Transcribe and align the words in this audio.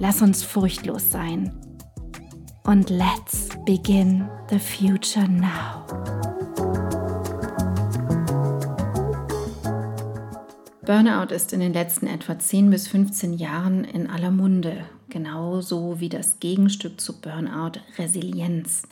Lass 0.00 0.22
uns 0.22 0.42
furchtlos 0.42 1.10
sein. 1.10 1.52
Und 2.64 2.90
let's 2.90 3.48
begin 3.64 4.28
the 4.50 4.58
future 4.58 5.28
now. 5.28 5.86
Burnout 10.84 11.32
ist 11.32 11.52
in 11.52 11.60
den 11.60 11.72
letzten 11.72 12.08
etwa 12.08 12.38
10 12.38 12.70
bis 12.70 12.88
15 12.88 13.34
Jahren 13.34 13.84
in 13.84 14.08
aller 14.08 14.32
Munde, 14.32 14.84
genauso 15.08 16.00
wie 16.00 16.08
das 16.08 16.40
Gegenstück 16.40 17.00
zu 17.00 17.20
Burnout 17.20 17.78
Resilienz. 17.96 18.82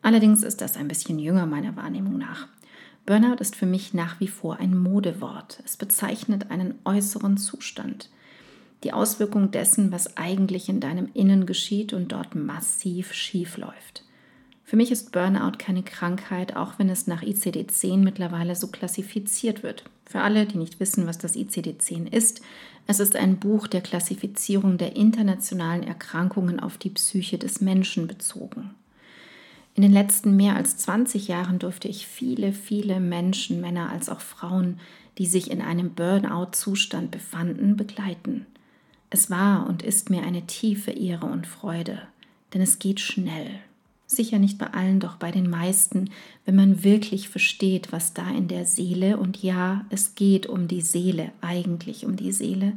Allerdings 0.00 0.44
ist 0.44 0.60
das 0.60 0.76
ein 0.76 0.86
bisschen 0.86 1.18
jünger 1.18 1.46
meiner 1.46 1.74
Wahrnehmung 1.74 2.18
nach. 2.18 2.46
Burnout 3.04 3.40
ist 3.40 3.56
für 3.56 3.66
mich 3.66 3.94
nach 3.94 4.20
wie 4.20 4.28
vor 4.28 4.58
ein 4.58 4.78
Modewort. 4.78 5.60
Es 5.64 5.76
bezeichnet 5.76 6.50
einen 6.50 6.76
äußeren 6.84 7.36
Zustand 7.36 8.10
die 8.84 8.92
Auswirkung 8.92 9.50
dessen, 9.50 9.92
was 9.92 10.16
eigentlich 10.16 10.68
in 10.68 10.80
deinem 10.80 11.08
Innen 11.14 11.46
geschieht 11.46 11.92
und 11.92 12.12
dort 12.12 12.34
massiv 12.34 13.12
schief 13.12 13.56
läuft. 13.56 14.04
Für 14.64 14.76
mich 14.76 14.90
ist 14.90 15.12
Burnout 15.12 15.58
keine 15.58 15.84
Krankheit, 15.84 16.56
auch 16.56 16.78
wenn 16.78 16.88
es 16.88 17.06
nach 17.06 17.22
ICD-10 17.22 17.98
mittlerweile 17.98 18.56
so 18.56 18.66
klassifiziert 18.66 19.62
wird. 19.62 19.84
Für 20.04 20.22
alle, 20.22 20.44
die 20.44 20.58
nicht 20.58 20.80
wissen, 20.80 21.06
was 21.06 21.18
das 21.18 21.36
ICD-10 21.36 22.12
ist, 22.12 22.42
es 22.88 23.00
ist 23.00 23.16
ein 23.16 23.38
Buch 23.38 23.68
der 23.68 23.80
Klassifizierung 23.80 24.76
der 24.76 24.96
internationalen 24.96 25.84
Erkrankungen 25.84 26.60
auf 26.60 26.78
die 26.78 26.90
Psyche 26.90 27.38
des 27.38 27.60
Menschen 27.60 28.06
bezogen. 28.06 28.74
In 29.74 29.82
den 29.82 29.92
letzten 29.92 30.36
mehr 30.36 30.56
als 30.56 30.78
20 30.78 31.28
Jahren 31.28 31.58
durfte 31.58 31.86
ich 31.86 32.06
viele, 32.06 32.52
viele 32.52 32.98
Menschen, 32.98 33.60
Männer 33.60 33.90
als 33.90 34.08
auch 34.08 34.20
Frauen, 34.20 34.80
die 35.18 35.26
sich 35.26 35.50
in 35.50 35.60
einem 35.60 35.90
Burnout-Zustand 35.94 37.10
befanden, 37.10 37.76
begleiten. 37.76 38.46
Es 39.10 39.30
war 39.30 39.68
und 39.68 39.82
ist 39.82 40.10
mir 40.10 40.22
eine 40.22 40.46
tiefe 40.46 40.90
Ehre 40.90 41.26
und 41.26 41.46
Freude, 41.46 42.02
denn 42.52 42.60
es 42.60 42.78
geht 42.78 43.00
schnell. 43.00 43.50
Sicher 44.08 44.38
nicht 44.38 44.58
bei 44.58 44.68
allen, 44.68 45.00
doch 45.00 45.16
bei 45.16 45.30
den 45.32 45.50
meisten, 45.50 46.10
wenn 46.44 46.54
man 46.54 46.84
wirklich 46.84 47.28
versteht, 47.28 47.90
was 47.90 48.14
da 48.14 48.30
in 48.30 48.46
der 48.46 48.64
Seele, 48.64 49.16
und 49.16 49.42
ja, 49.42 49.84
es 49.90 50.14
geht 50.14 50.46
um 50.46 50.68
die 50.68 50.80
Seele, 50.80 51.32
eigentlich 51.40 52.06
um 52.06 52.16
die 52.16 52.32
Seele. 52.32 52.74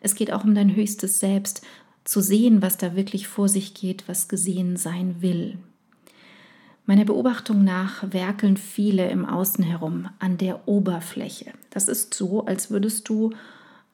Es 0.00 0.14
geht 0.14 0.32
auch 0.32 0.44
um 0.44 0.54
dein 0.54 0.74
höchstes 0.74 1.20
Selbst, 1.20 1.62
zu 2.04 2.20
sehen, 2.20 2.62
was 2.62 2.78
da 2.78 2.96
wirklich 2.96 3.28
vor 3.28 3.48
sich 3.48 3.74
geht, 3.74 4.08
was 4.08 4.28
gesehen 4.28 4.76
sein 4.76 5.16
will. 5.20 5.58
Meiner 6.84 7.04
Beobachtung 7.04 7.62
nach 7.62 8.12
werkeln 8.12 8.56
viele 8.56 9.08
im 9.08 9.24
Außen 9.24 9.62
herum 9.62 10.08
an 10.18 10.36
der 10.36 10.66
Oberfläche. 10.66 11.52
Das 11.70 11.86
ist 11.86 12.12
so, 12.12 12.44
als 12.44 12.70
würdest 12.70 13.08
du 13.08 13.32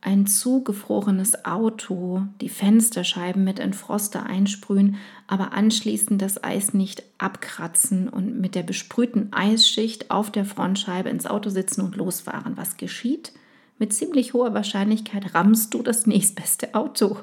ein 0.00 0.26
zugefrorenes 0.26 1.44
Auto 1.44 2.22
die 2.41 2.48
Fensterscheiben 2.48 3.42
mit 3.42 3.59
Entfroster 3.59 4.25
einsprühen, 4.25 4.97
aber 5.26 5.53
anschließend 5.53 6.22
das 6.22 6.42
Eis 6.42 6.72
nicht 6.72 7.03
abkratzen 7.19 8.09
und 8.09 8.41
mit 8.41 8.54
der 8.54 8.62
besprühten 8.62 9.32
Eisschicht 9.32 10.10
auf 10.10 10.31
der 10.31 10.44
Frontscheibe 10.44 11.09
ins 11.09 11.26
Auto 11.26 11.50
sitzen 11.50 11.81
und 11.81 11.97
losfahren. 11.97 12.56
Was 12.56 12.76
geschieht? 12.76 13.32
Mit 13.78 13.92
ziemlich 13.92 14.34
hoher 14.34 14.54
Wahrscheinlichkeit 14.54 15.34
rammst 15.34 15.75
du 15.75 15.82
das 15.82 16.06
nächstbeste 16.06 16.75
Auto, 16.75 17.19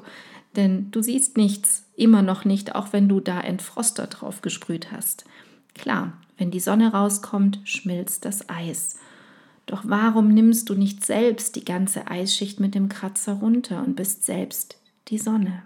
denn 0.54 0.90
du 0.90 1.02
siehst 1.02 1.36
nichts, 1.36 1.84
immer 1.96 2.22
noch 2.22 2.44
nicht, 2.44 2.74
auch 2.74 2.92
wenn 2.92 3.08
du 3.08 3.20
da 3.20 3.40
Entfroster 3.40 4.06
drauf 4.06 4.42
gesprüht 4.42 4.92
hast. 4.92 5.24
Klar, 5.74 6.14
wenn 6.38 6.50
die 6.50 6.60
Sonne 6.60 6.92
rauskommt, 6.92 7.60
schmilzt 7.64 8.24
das 8.24 8.48
Eis. 8.48 8.96
Doch 9.66 9.82
warum 9.84 10.28
nimmst 10.28 10.70
du 10.70 10.74
nicht 10.74 11.04
selbst 11.04 11.56
die 11.56 11.64
ganze 11.64 12.06
Eisschicht 12.08 12.60
mit 12.60 12.74
dem 12.74 12.88
Kratzer 12.88 13.34
runter 13.34 13.84
und 13.84 13.96
bist 13.96 14.24
selbst 14.24 14.78
die 15.08 15.18
Sonne? 15.18 15.62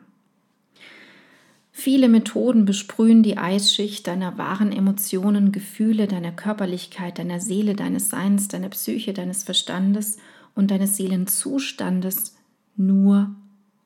Viele 1.70 2.08
Methoden 2.08 2.64
besprühen 2.64 3.22
die 3.22 3.38
Eisschicht 3.38 4.06
deiner 4.06 4.36
wahren 4.36 4.72
Emotionen, 4.72 5.52
Gefühle, 5.52 6.08
deiner 6.08 6.32
Körperlichkeit, 6.32 7.18
deiner 7.18 7.40
Seele, 7.40 7.74
deines 7.74 8.10
Seins, 8.10 8.48
deiner 8.48 8.70
Psyche, 8.70 9.12
deines 9.12 9.44
Verstandes 9.44 10.18
und 10.54 10.70
deines 10.70 10.96
Seelenzustandes 10.96 12.36
nur 12.76 13.34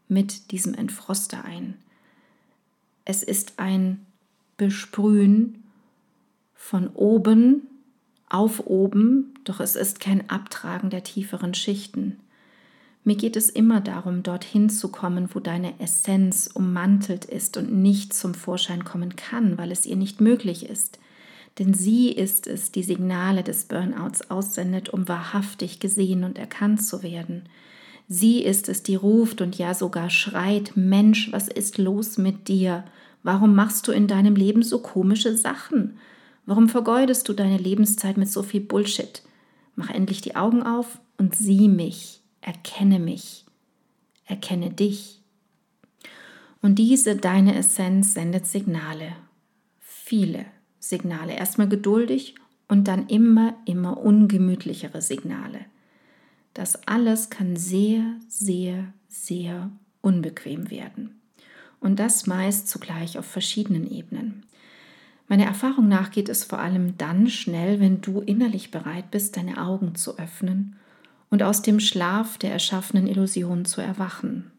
mit 0.09 0.51
diesem 0.51 0.75
Entfroster 0.75 1.45
ein. 1.45 1.75
Es 3.05 3.23
ist 3.23 3.59
ein 3.59 4.05
Besprühen 4.57 5.63
von 6.55 6.89
oben 6.89 7.69
auf 8.29 8.67
oben, 8.67 9.35
doch 9.45 9.61
es 9.61 9.77
ist 9.77 10.01
kein 10.01 10.29
Abtragen 10.31 10.91
der 10.91 11.05
tieferen 11.05 11.55
Schichten. 11.55 12.19
Mir 13.05 13.17
geht 13.17 13.37
es 13.37 13.51
immer 13.51 13.83
darum, 13.83 14.23
dorthin 14.23 14.71
zu 14.71 14.89
kommen, 14.89 15.29
wo 15.35 15.41
deine 15.41 15.79
Essenz 15.79 16.49
ummantelt 16.53 17.27
ist 17.27 17.59
und 17.59 17.71
nicht 17.71 18.15
zum 18.15 18.33
Vorschein 18.33 18.85
kommen 18.85 19.15
kann, 19.15 19.59
weil 19.59 19.71
es 19.71 19.85
ihr 19.85 19.97
nicht 19.97 20.23
möglich 20.23 20.69
ist. 20.69 20.99
Denn 21.59 21.75
sie 21.75 22.11
ist 22.11 22.47
es, 22.47 22.73
die 22.73 22.83
Signale 22.83 23.43
des 23.43 23.67
Burnouts 23.67 24.31
aussendet, 24.31 24.89
um 24.89 25.07
wahrhaftig 25.07 25.81
gesehen 25.81 26.25
und 26.25 26.39
erkannt 26.39 26.83
zu 26.83 27.03
werden. 27.03 27.43
Sie 28.09 28.43
ist 28.43 28.69
es, 28.71 28.83
die 28.83 28.97
ruft 28.97 29.43
und 29.43 29.57
ja 29.57 29.75
sogar 29.75 30.09
schreit, 30.09 30.73
Mensch, 30.75 31.31
was 31.31 31.49
ist 31.49 31.77
los 31.79 32.17
mit 32.17 32.49
dir? 32.49 32.85
Warum 33.23 33.55
machst 33.55 33.87
du 33.87 33.93
in 33.93 34.09
deinem 34.09 34.35
Leben 34.35 34.63
so 34.63 34.79
komische 34.81 35.37
Sachen? 35.37 35.99
Warum 36.47 36.69
vergeudest 36.69 37.29
du 37.29 37.33
deine 37.33 37.57
Lebenszeit 37.57 38.17
mit 38.17 38.29
so 38.29 38.43
viel 38.43 38.61
Bullshit? 38.61 39.23
Mach 39.77 39.91
endlich 39.91 40.21
die 40.21 40.37
Augen 40.37 40.63
auf 40.63 41.01
und 41.17 41.35
sieh 41.35 41.69
mich, 41.69 42.21
erkenne 42.41 42.99
mich, 42.99 43.45
erkenne 44.27 44.71
dich. 44.71 45.21
Und 46.61 46.77
diese 46.77 47.17
deine 47.17 47.57
Essenz 47.57 48.15
sendet 48.15 48.47
Signale, 48.47 49.17
viele 49.81 50.47
Signale. 50.79 51.35
Erstmal 51.35 51.69
geduldig 51.69 52.35
und 52.69 52.89
dann 52.89 53.09
immer, 53.09 53.55
immer 53.65 53.99
ungemütlichere 53.99 55.03
Signale. 55.03 55.61
Das 56.53 56.87
alles 56.87 57.31
kann 57.31 57.57
sehr, 57.57 58.17
sehr, 58.29 58.93
sehr 59.09 59.71
unbequem 60.01 60.71
werden. 60.71 61.21
Und 61.81 61.99
das 61.99 62.27
meist 62.27 62.69
zugleich 62.69 63.19
auf 63.19 63.27
verschiedenen 63.27 63.91
Ebenen. 63.91 64.47
Meiner 65.27 65.47
Erfahrung 65.47 65.89
nach 65.89 66.11
geht 66.11 66.29
es 66.29 66.45
vor 66.45 66.59
allem 66.59 66.99
dann 66.99 67.29
schnell, 67.29 67.81
wenn 67.81 68.01
du 68.01 68.21
innerlich 68.21 68.71
bereit 68.71 69.11
bist, 69.11 69.37
deine 69.37 69.59
Augen 69.59 69.95
zu 69.95 70.19
öffnen 70.19 70.77
und 71.31 71.43
aus 71.43 71.63
dem 71.63 71.81
Schlaf 71.81 72.39
der 72.39 72.53
erschaffenen 72.53 73.07
Illusionen 73.07 73.65
zu 73.65 73.81
erwachen. 73.81 74.51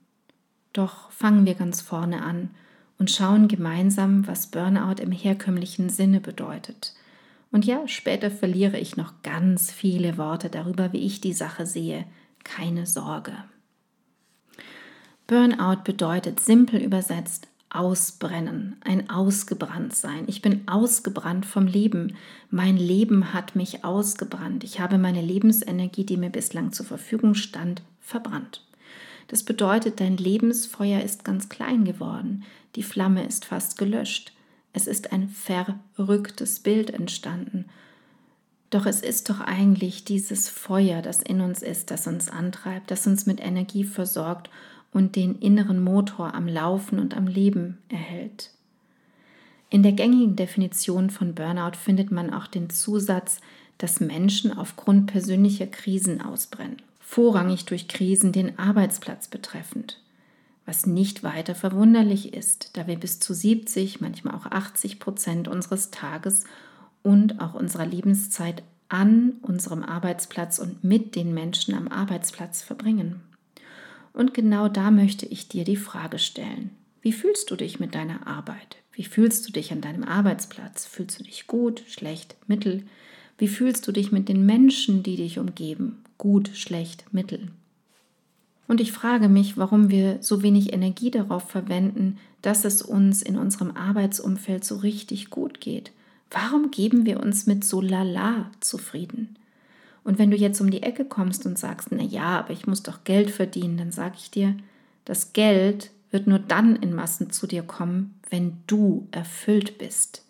Doch 0.73 1.12
fangen 1.12 1.45
wir 1.45 1.53
ganz 1.53 1.81
vorne 1.81 2.23
an 2.23 2.50
und 2.97 3.12
schauen 3.12 3.47
gemeinsam, 3.47 4.27
was 4.27 4.47
Burnout 4.47 5.01
im 5.01 5.12
herkömmlichen 5.12 5.89
Sinne 5.89 6.19
bedeutet. 6.19 6.94
Und 7.51 7.65
ja, 7.65 7.88
später 7.88 8.31
verliere 8.31 8.79
ich 8.79 8.97
noch 8.97 9.13
ganz 9.23 9.71
viele 9.71 10.17
Worte 10.17 10.50
darüber, 10.50 10.91
wie 10.91 11.06
ich 11.06 11.21
die 11.21 11.33
Sache 11.33 11.65
sehe. 11.65 12.06
Keine 12.44 12.85
Sorge. 12.85 13.33
Burnout 15.27 15.83
bedeutet 15.83 16.39
simpel 16.39 16.81
übersetzt 16.81 17.47
Ausbrennen, 17.75 18.77
ein 18.81 19.10
Ausgebranntsein. 19.10 20.24
Ich 20.27 20.42
bin 20.42 20.68
ausgebrannt 20.68 21.45
vom 21.45 21.68
Leben. 21.68 22.16
Mein 22.50 22.77
Leben 22.77 23.33
hat 23.33 23.56
mich 23.56 23.83
ausgebrannt. 23.83 24.63
Ich 24.63 24.80
habe 24.80 24.98
meine 24.98 25.22
Lebensenergie, 25.22 26.06
die 26.06 26.18
mir 26.18 26.30
bislang 26.30 26.72
zur 26.72 26.86
Verfügung 26.86 27.36
stand, 27.36 27.81
verbrannt. 28.00 28.63
Das 29.27 29.44
bedeutet, 29.44 30.00
dein 30.00 30.18
Lebensfeuer 30.18 31.01
ist 31.01 31.25
ganz 31.25 31.50
klein 31.50 31.83
geworden. 31.83 32.44
Die 32.75 32.83
Flamme 32.83 33.25
ist 33.25 33.45
fast 33.45 33.77
gelöscht. 33.77 34.31
Es 34.74 34.88
ist 34.88 35.12
ein 35.12 35.30
verrücktes 35.30 36.60
Bild 36.60 36.89
entstanden. 36.89 37.66
Doch 38.69 38.86
es 38.86 39.01
ist 39.01 39.30
doch 39.30 39.39
eigentlich 39.39 40.04
dieses 40.06 40.50
Feuer, 40.50 41.01
das 41.01 41.22
in 41.22 41.42
uns 41.42 41.62
ist, 41.62 41.92
das 41.92 42.07
uns 42.07 42.30
antreibt, 42.30 42.92
das 42.92 43.07
uns 43.07 43.25
mit 43.25 43.39
Energie 43.39 43.83
versorgt 43.83 44.50
und 44.95 45.18
den 45.18 45.36
inneren 45.39 45.83
Motor 45.83 46.33
am 46.33 46.47
Laufen 46.47 47.00
und 47.00 47.18
am 47.18 47.27
Leben 47.27 47.80
erhält. 47.89 48.51
In 49.69 49.83
der 49.83 49.92
gängigen 49.92 50.38
Definition 50.38 51.09
von 51.09 51.36
Burnout 51.36 51.75
findet 51.75 52.12
man 52.12 52.33
auch 52.33 52.47
den 52.47 52.69
Zusatz, 52.69 53.42
dass 53.77 54.00
Menschen 54.00 54.57
aufgrund 54.57 55.07
persönlicher 55.07 55.68
Krisen 55.68 56.21
ausbrennen, 56.21 56.77
vorrangig 57.01 57.65
durch 57.65 57.89
Krisen 57.89 58.31
den 58.31 58.57
Arbeitsplatz 58.57 59.27
betreffend, 59.27 60.01
was 60.65 60.86
nicht 60.86 61.24
weiter 61.24 61.56
verwunderlich 61.56 62.33
ist, 62.33 62.77
da 62.77 62.88
wir 62.88 62.95
bis 62.95 63.19
zu 63.19 63.33
70, 63.33 64.00
manchmal 64.00 64.33
auch 64.33 64.45
80 64.45 65.01
Prozent 65.01 65.50
unseres 65.50 65.91
Tages 65.91 66.45
und 67.03 67.41
auch 67.41 67.53
unserer 67.53 67.86
Lebenszeit 67.86 68.63
an 68.88 69.33
unserem 69.41 69.83
Arbeitsplatz 69.83 70.57
und 70.57 70.86
mit 70.86 71.18
den 71.18 71.33
Menschen 71.33 71.75
am 71.75 71.89
Arbeitsplatz 71.89 72.62
verbringen. 72.62 73.34
Und 74.15 74.33
genau 74.33 74.69
da 74.69 74.91
möchte 74.91 75.25
ich 75.25 75.50
dir 75.50 75.65
die 75.65 75.75
Frage 75.75 76.19
stellen. 76.19 76.69
Wie 77.01 77.12
fühlst 77.12 77.51
du 77.51 77.57
dich 77.57 77.81
mit 77.81 77.95
deiner 77.95 78.25
Arbeit? 78.25 78.77
Wie 78.94 79.03
fühlst 79.03 79.45
du 79.45 79.51
dich 79.51 79.73
an 79.73 79.81
deinem 79.81 80.06
Arbeitsplatz? 80.06 80.85
Fühlst 80.85 81.19
du 81.19 81.23
dich 81.25 81.47
gut, 81.47 81.83
schlecht, 81.85 82.38
mittel? 82.47 82.83
Wie 83.38 83.50
fühlst 83.50 83.85
du 83.85 83.91
dich 83.91 84.13
mit 84.13 84.29
den 84.29 84.45
Menschen, 84.45 85.03
die 85.03 85.17
dich 85.17 85.38
umgeben? 85.38 86.01
Gut, 86.17 86.50
schlecht, 86.53 87.03
mittel? 87.12 87.50
Und 88.69 88.79
ich 88.79 88.94
frage 88.94 89.27
mich, 89.27 89.57
warum 89.57 89.89
wir 89.89 90.19
so 90.21 90.41
wenig 90.41 90.71
Energie 90.71 91.12
darauf 91.12 91.50
verwenden, 91.50 92.17
dass 92.41 92.63
es 92.63 92.81
uns 92.81 93.21
in 93.21 93.38
unserem 93.38 93.71
Arbeitsumfeld 93.71 94.63
so 94.63 94.77
richtig 94.77 95.29
gut 95.29 95.59
geht. 95.59 95.91
Warum 96.31 96.71
geben 96.71 97.06
wir 97.06 97.19
uns 97.19 97.47
mit 97.47 97.65
so 97.65 97.81
lala 97.81 98.50
zufrieden? 98.62 99.35
Und 100.05 100.19
wenn 100.19 100.31
du 100.31 100.37
jetzt 100.37 100.61
um 100.61 100.69
die 100.69 100.83
Ecke 100.83 101.03
kommst 101.03 101.45
und 101.45 101.57
sagst, 101.57 101.89
na 101.91 102.03
ja, 102.03 102.39
aber 102.39 102.51
ich 102.51 102.67
muss 102.67 102.83
doch 102.83 103.03
Geld 103.03 103.31
verdienen, 103.31 103.75
dann 103.75 103.91
sage 103.91 104.15
ich 104.17 104.31
dir, 104.31 104.55
das 105.03 105.33
Geld 105.33 105.91
wird 106.11 106.27
nur 106.27 106.39
dann 106.39 106.75
in 106.77 106.93
Massen 106.93 107.31
zu 107.31 107.47
dir 107.47 107.63
kommen, 107.63 108.13
wenn 108.29 108.57
du 108.67 109.07
erfüllt 109.11 109.79
bist. 109.79 110.23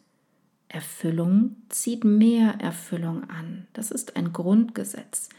Erfüllung 0.69 1.57
zieht 1.69 2.05
mehr 2.05 2.55
Erfüllung 2.59 3.29
an. 3.29 3.67
Das 3.73 3.91
ist 3.91 4.15
ein 4.15 4.31
Grundgesetz. 4.31 5.29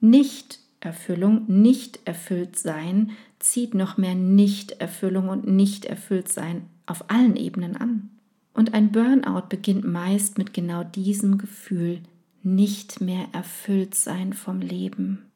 Nicht 0.00 0.58
Erfüllung, 0.80 1.44
nicht 1.46 2.00
erfüllt 2.04 2.58
sein, 2.58 3.12
zieht 3.38 3.74
noch 3.74 3.96
mehr 3.96 4.14
Nicht-Erfüllung 4.14 5.28
und 5.28 5.46
Nicht-Erfüllt-Sein 5.46 6.62
auf 6.86 7.10
allen 7.10 7.36
Ebenen 7.36 7.76
an. 7.76 8.10
Und 8.54 8.74
ein 8.74 8.90
Burnout 8.92 9.46
beginnt 9.48 9.84
meist 9.84 10.36
mit 10.36 10.52
genau 10.52 10.84
diesem 10.84 11.38
Gefühl 11.38 12.00
nicht 12.44 13.00
mehr 13.00 13.26
erfüllt 13.32 13.94
sein 13.94 14.34
vom 14.34 14.60
Leben. 14.60 15.30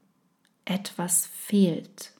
Etwas 0.64 1.26
fehlt. 1.26 2.12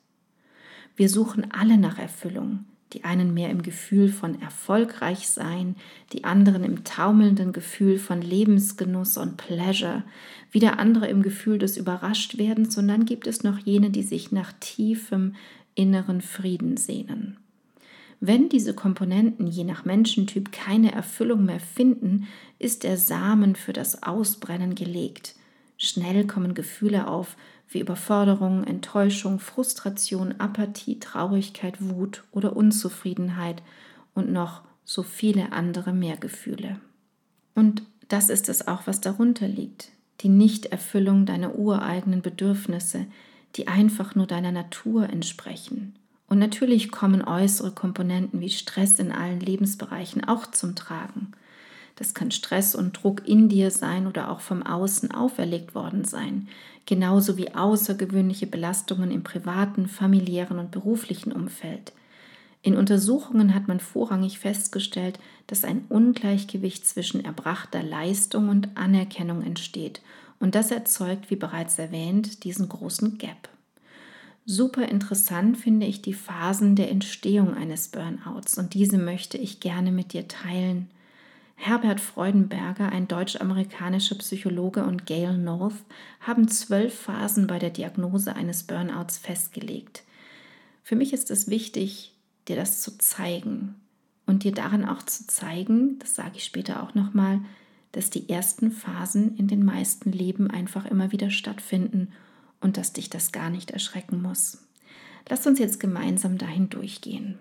Wir 0.97 1.11
suchen 1.11 1.53
alle 1.53 1.77
nach 1.77 1.99
Erfüllung, 1.99 2.65
die 2.95 3.05
einen 3.05 3.35
mehr 3.35 3.51
im 3.51 3.63
Gefühl 3.63 4.09
von 4.09 4.41
erfolgreich 4.41 5.29
sein, 5.29 5.77
die 6.13 6.25
anderen 6.25 6.65
im 6.65 6.85
taumelnden 6.85 7.53
Gefühl 7.53 7.99
von 7.99 8.23
Lebensgenuss 8.23 9.19
und 9.19 9.37
Pleasure, 9.37 10.05
wieder 10.51 10.79
andere 10.79 11.07
im 11.09 11.23
Gefühl 11.23 11.59
des 11.59 11.77
Überraschtwerdens, 11.77 12.79
und 12.79 12.89
dann 12.89 13.05
gibt 13.05 13.27
es 13.27 13.45
noch 13.45 13.59
jene, 13.59 13.91
die 13.91 14.03
sich 14.03 14.33
nach 14.33 14.53
tiefem 14.59 15.35
inneren 15.75 16.23
Frieden 16.23 16.79
sehnen. 16.79 17.37
Wenn 18.21 18.49
diese 18.49 18.75
Komponenten 18.75 19.47
je 19.47 19.65
nach 19.65 19.85
Menschentyp 19.85 20.51
keine 20.51 20.93
Erfüllung 20.93 21.45
mehr 21.45 21.61
finden, 21.61 22.27
ist 22.59 22.83
der 22.83 22.97
Samen 22.97 23.55
für 23.55 23.73
das 23.73 24.03
Ausbrennen 24.03 24.75
gelegt. 24.75 25.37
Schnell 25.77 26.27
kommen 26.27 26.55
Gefühle 26.55 27.07
auf 27.07 27.37
wie 27.69 27.81
Überforderung, 27.81 28.65
Enttäuschung, 28.65 29.39
Frustration, 29.39 30.35
Apathie, 30.39 30.99
Traurigkeit, 30.99 31.77
Wut 31.81 32.25
oder 32.33 32.57
Unzufriedenheit 32.57 33.63
und 34.15 34.33
noch 34.33 34.63
so 34.85 35.03
viele 35.03 35.53
andere 35.53 35.93
mehr 35.93 36.17
Gefühle. 36.17 36.81
Und 37.55 37.83
das 38.09 38.31
ist 38.31 38.49
es 38.49 38.67
auch, 38.67 38.87
was 38.87 39.01
darunter 39.01 39.47
liegt. 39.47 39.91
Die 40.23 40.31
Nichterfüllung 40.31 41.27
deiner 41.27 41.57
ureigenen 41.57 42.23
Bedürfnisse, 42.23 43.07
die 43.57 43.69
einfach 43.69 44.15
nur 44.15 44.27
deiner 44.27 44.51
Natur 44.51 45.09
entsprechen. 45.11 45.95
Und 46.29 46.39
natürlich 46.39 46.91
kommen 46.91 47.25
äußere 47.25 47.73
Komponenten 47.73 48.41
wie 48.41 48.51
Stress 48.51 48.99
in 48.99 49.13
allen 49.13 49.41
Lebensbereichen 49.41 50.25
auch 50.25 50.47
zum 50.51 50.75
Tragen. 50.77 51.33
Das 51.97 52.15
kann 52.15 52.31
Stress 52.31 52.75
und 52.75 53.03
Druck 53.03 53.27
in 53.27 53.49
dir 53.49 53.71
sein 53.71 54.07
oder 54.07 54.31
auch 54.31 54.41
vom 54.41 54.63
Außen 54.63 55.11
auferlegt 55.11 55.75
worden 55.75 56.05
sein, 56.05 56.49
genauso 56.87 57.37
wie 57.37 57.55
außergewöhnliche 57.55 58.47
Belastungen 58.47 59.11
im 59.11 59.25
privaten, 59.25 59.89
familiären 59.89 60.59
und 60.59 60.71
beruflichen 60.71 61.33
Umfeld. 61.33 61.93
In 62.63 62.77
Untersuchungen 62.77 63.55
hat 63.55 63.67
man 63.67 63.81
vorrangig 63.81 64.39
festgestellt, 64.39 65.19
dass 65.47 65.65
ein 65.65 65.87
Ungleichgewicht 65.89 66.87
zwischen 66.87 67.25
erbrachter 67.25 67.83
Leistung 67.83 68.49
und 68.49 68.77
Anerkennung 68.77 69.43
entsteht, 69.43 70.01
und 70.41 70.55
das 70.55 70.71
erzeugt, 70.71 71.31
wie 71.31 71.37
bereits 71.37 71.81
erwähnt, 71.81 72.45
diesen 72.45 72.69
großen 72.69 73.19
Gap. 73.19 73.49
Super 74.51 74.89
interessant 74.89 75.59
finde 75.59 75.85
ich 75.85 76.01
die 76.01 76.15
Phasen 76.15 76.75
der 76.75 76.91
Entstehung 76.91 77.53
eines 77.53 77.89
Burnouts 77.89 78.57
und 78.57 78.73
diese 78.73 78.97
möchte 78.97 79.37
ich 79.37 79.61
gerne 79.61 79.93
mit 79.93 80.15
dir 80.15 80.27
teilen. 80.27 80.89
Herbert 81.55 82.01
Freudenberger, 82.01 82.89
ein 82.89 83.09
deutsch-amerikanischer 83.09 84.15
Psychologe 84.15 84.85
und 84.85 85.05
Gail 85.05 85.37
North 85.37 85.75
haben 86.21 86.49
zwölf 86.49 86.99
Phasen 86.99 87.47
bei 87.47 87.59
der 87.59 87.69
Diagnose 87.69 88.35
eines 88.37 88.63
Burnouts 88.63 89.19
festgelegt. 89.19 90.03
Für 90.83 90.97
mich 90.97 91.13
ist 91.13 91.31
es 91.31 91.51
wichtig, 91.51 92.15
dir 92.49 92.57
das 92.57 92.81
zu 92.81 92.97
zeigen 92.97 93.75
und 94.25 94.45
dir 94.45 94.53
daran 94.53 94.87
auch 94.87 95.03
zu 95.03 95.27
zeigen, 95.27 95.99
das 95.99 96.15
sage 96.15 96.37
ich 96.37 96.45
später 96.45 96.83
auch 96.83 96.95
nochmal, 96.95 97.43
dass 97.93 98.09
die 98.09 98.31
ersten 98.31 98.71
Phasen 98.71 99.37
in 99.37 99.47
den 99.47 99.63
meisten 99.63 100.11
Leben 100.11 100.51
einfach 100.51 100.87
immer 100.87 101.13
wieder 101.13 101.29
stattfinden 101.29 102.09
und 102.61 102.77
dass 102.77 102.93
dich 102.93 103.11
das 103.11 103.33
gar 103.33 103.51
nicht 103.51 103.71
erschrecken 103.71 104.23
muss. 104.23 104.59
Lass 105.29 105.47
uns 105.47 105.59
jetzt 105.59 105.81
gemeinsam 105.81 106.39
dahin 106.39 106.69
durchgehen. 106.71 107.39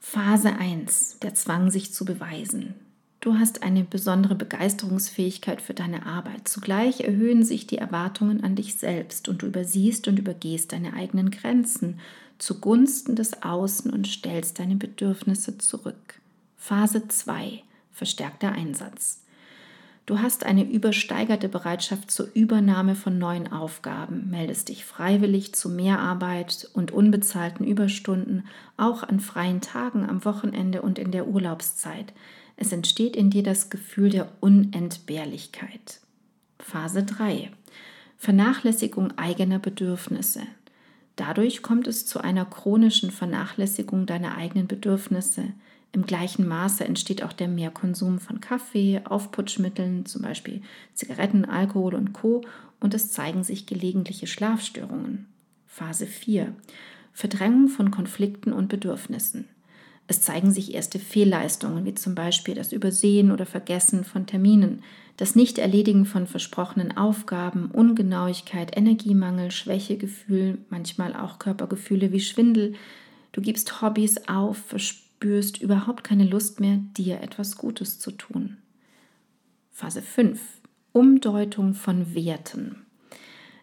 Phase 0.00 0.54
1, 0.54 1.18
der 1.20 1.34
Zwang, 1.34 1.70
sich 1.70 1.94
zu 1.94 2.04
beweisen. 2.04 2.74
Du 3.20 3.38
hast 3.38 3.62
eine 3.62 3.84
besondere 3.84 4.34
Begeisterungsfähigkeit 4.34 5.62
für 5.62 5.74
deine 5.74 6.06
Arbeit. 6.06 6.48
Zugleich 6.48 7.02
erhöhen 7.02 7.44
sich 7.44 7.68
die 7.68 7.78
Erwartungen 7.78 8.42
an 8.42 8.56
dich 8.56 8.74
selbst 8.74 9.28
und 9.28 9.42
du 9.42 9.46
übersiehst 9.46 10.08
und 10.08 10.18
übergehst 10.18 10.72
deine 10.72 10.94
eigenen 10.94 11.30
Grenzen 11.30 12.00
zugunsten 12.38 13.14
des 13.14 13.44
Außen 13.44 13.92
und 13.92 14.08
stellst 14.08 14.58
deine 14.58 14.74
Bedürfnisse 14.74 15.56
zurück. 15.58 16.20
Phase 16.56 17.06
2, 17.06 17.62
verstärkter 17.92 18.50
Einsatz. 18.50 19.22
Du 20.04 20.18
hast 20.18 20.44
eine 20.44 20.64
übersteigerte 20.64 21.48
Bereitschaft 21.48 22.10
zur 22.10 22.28
Übernahme 22.34 22.96
von 22.96 23.18
neuen 23.18 23.52
Aufgaben, 23.52 24.30
meldest 24.30 24.68
dich 24.68 24.84
freiwillig 24.84 25.54
zu 25.54 25.68
Mehrarbeit 25.68 26.68
und 26.72 26.90
unbezahlten 26.90 27.64
Überstunden, 27.64 28.44
auch 28.76 29.04
an 29.04 29.20
freien 29.20 29.60
Tagen, 29.60 30.08
am 30.08 30.24
Wochenende 30.24 30.82
und 30.82 30.98
in 30.98 31.12
der 31.12 31.28
Urlaubszeit. 31.28 32.12
Es 32.56 32.72
entsteht 32.72 33.14
in 33.14 33.30
dir 33.30 33.44
das 33.44 33.70
Gefühl 33.70 34.10
der 34.10 34.28
Unentbehrlichkeit. 34.40 36.00
Phase 36.58 37.04
3. 37.04 37.50
Vernachlässigung 38.18 39.16
eigener 39.18 39.60
Bedürfnisse. 39.60 40.42
Dadurch 41.16 41.62
kommt 41.62 41.86
es 41.86 42.06
zu 42.06 42.20
einer 42.20 42.44
chronischen 42.44 43.10
Vernachlässigung 43.10 44.06
deiner 44.06 44.36
eigenen 44.36 44.66
Bedürfnisse. 44.66 45.52
Im 45.94 46.06
gleichen 46.06 46.48
Maße 46.48 46.84
entsteht 46.84 47.22
auch 47.22 47.34
der 47.34 47.48
Mehrkonsum 47.48 48.18
von 48.18 48.40
Kaffee, 48.40 49.02
Aufputschmitteln, 49.04 50.06
zum 50.06 50.22
Beispiel 50.22 50.62
Zigaretten, 50.94 51.44
Alkohol 51.44 51.94
und 51.94 52.14
Co. 52.14 52.42
und 52.80 52.94
es 52.94 53.12
zeigen 53.12 53.44
sich 53.44 53.66
gelegentliche 53.66 54.26
Schlafstörungen. 54.26 55.26
Phase 55.66 56.06
4. 56.06 56.54
Verdrängung 57.12 57.68
von 57.68 57.90
Konflikten 57.90 58.54
und 58.54 58.68
Bedürfnissen. 58.68 59.48
Es 60.08 60.22
zeigen 60.22 60.50
sich 60.50 60.74
erste 60.74 60.98
Fehlleistungen, 60.98 61.84
wie 61.84 61.94
zum 61.94 62.14
Beispiel 62.14 62.54
das 62.54 62.72
Übersehen 62.72 63.30
oder 63.30 63.44
Vergessen 63.44 64.02
von 64.04 64.26
Terminen, 64.26 64.82
das 65.18 65.34
Nichterledigen 65.34 66.06
von 66.06 66.26
versprochenen 66.26 66.96
Aufgaben, 66.96 67.70
Ungenauigkeit, 67.70 68.76
Energiemangel, 68.76 69.50
Schwächegefühl, 69.50 70.58
manchmal 70.70 71.14
auch 71.14 71.38
Körpergefühle 71.38 72.12
wie 72.12 72.20
Schwindel. 72.20 72.74
Du 73.32 73.42
gibst 73.42 73.82
Hobbys 73.82 74.26
auf, 74.26 74.56
verspürst 74.56 75.11
spürst 75.22 75.62
überhaupt 75.62 76.02
keine 76.02 76.24
Lust 76.24 76.58
mehr, 76.58 76.80
dir 76.96 77.20
etwas 77.20 77.56
Gutes 77.56 78.00
zu 78.00 78.10
tun. 78.10 78.56
Phase 79.70 80.02
5. 80.02 80.40
Umdeutung 80.90 81.74
von 81.74 82.12
Werten. 82.16 82.84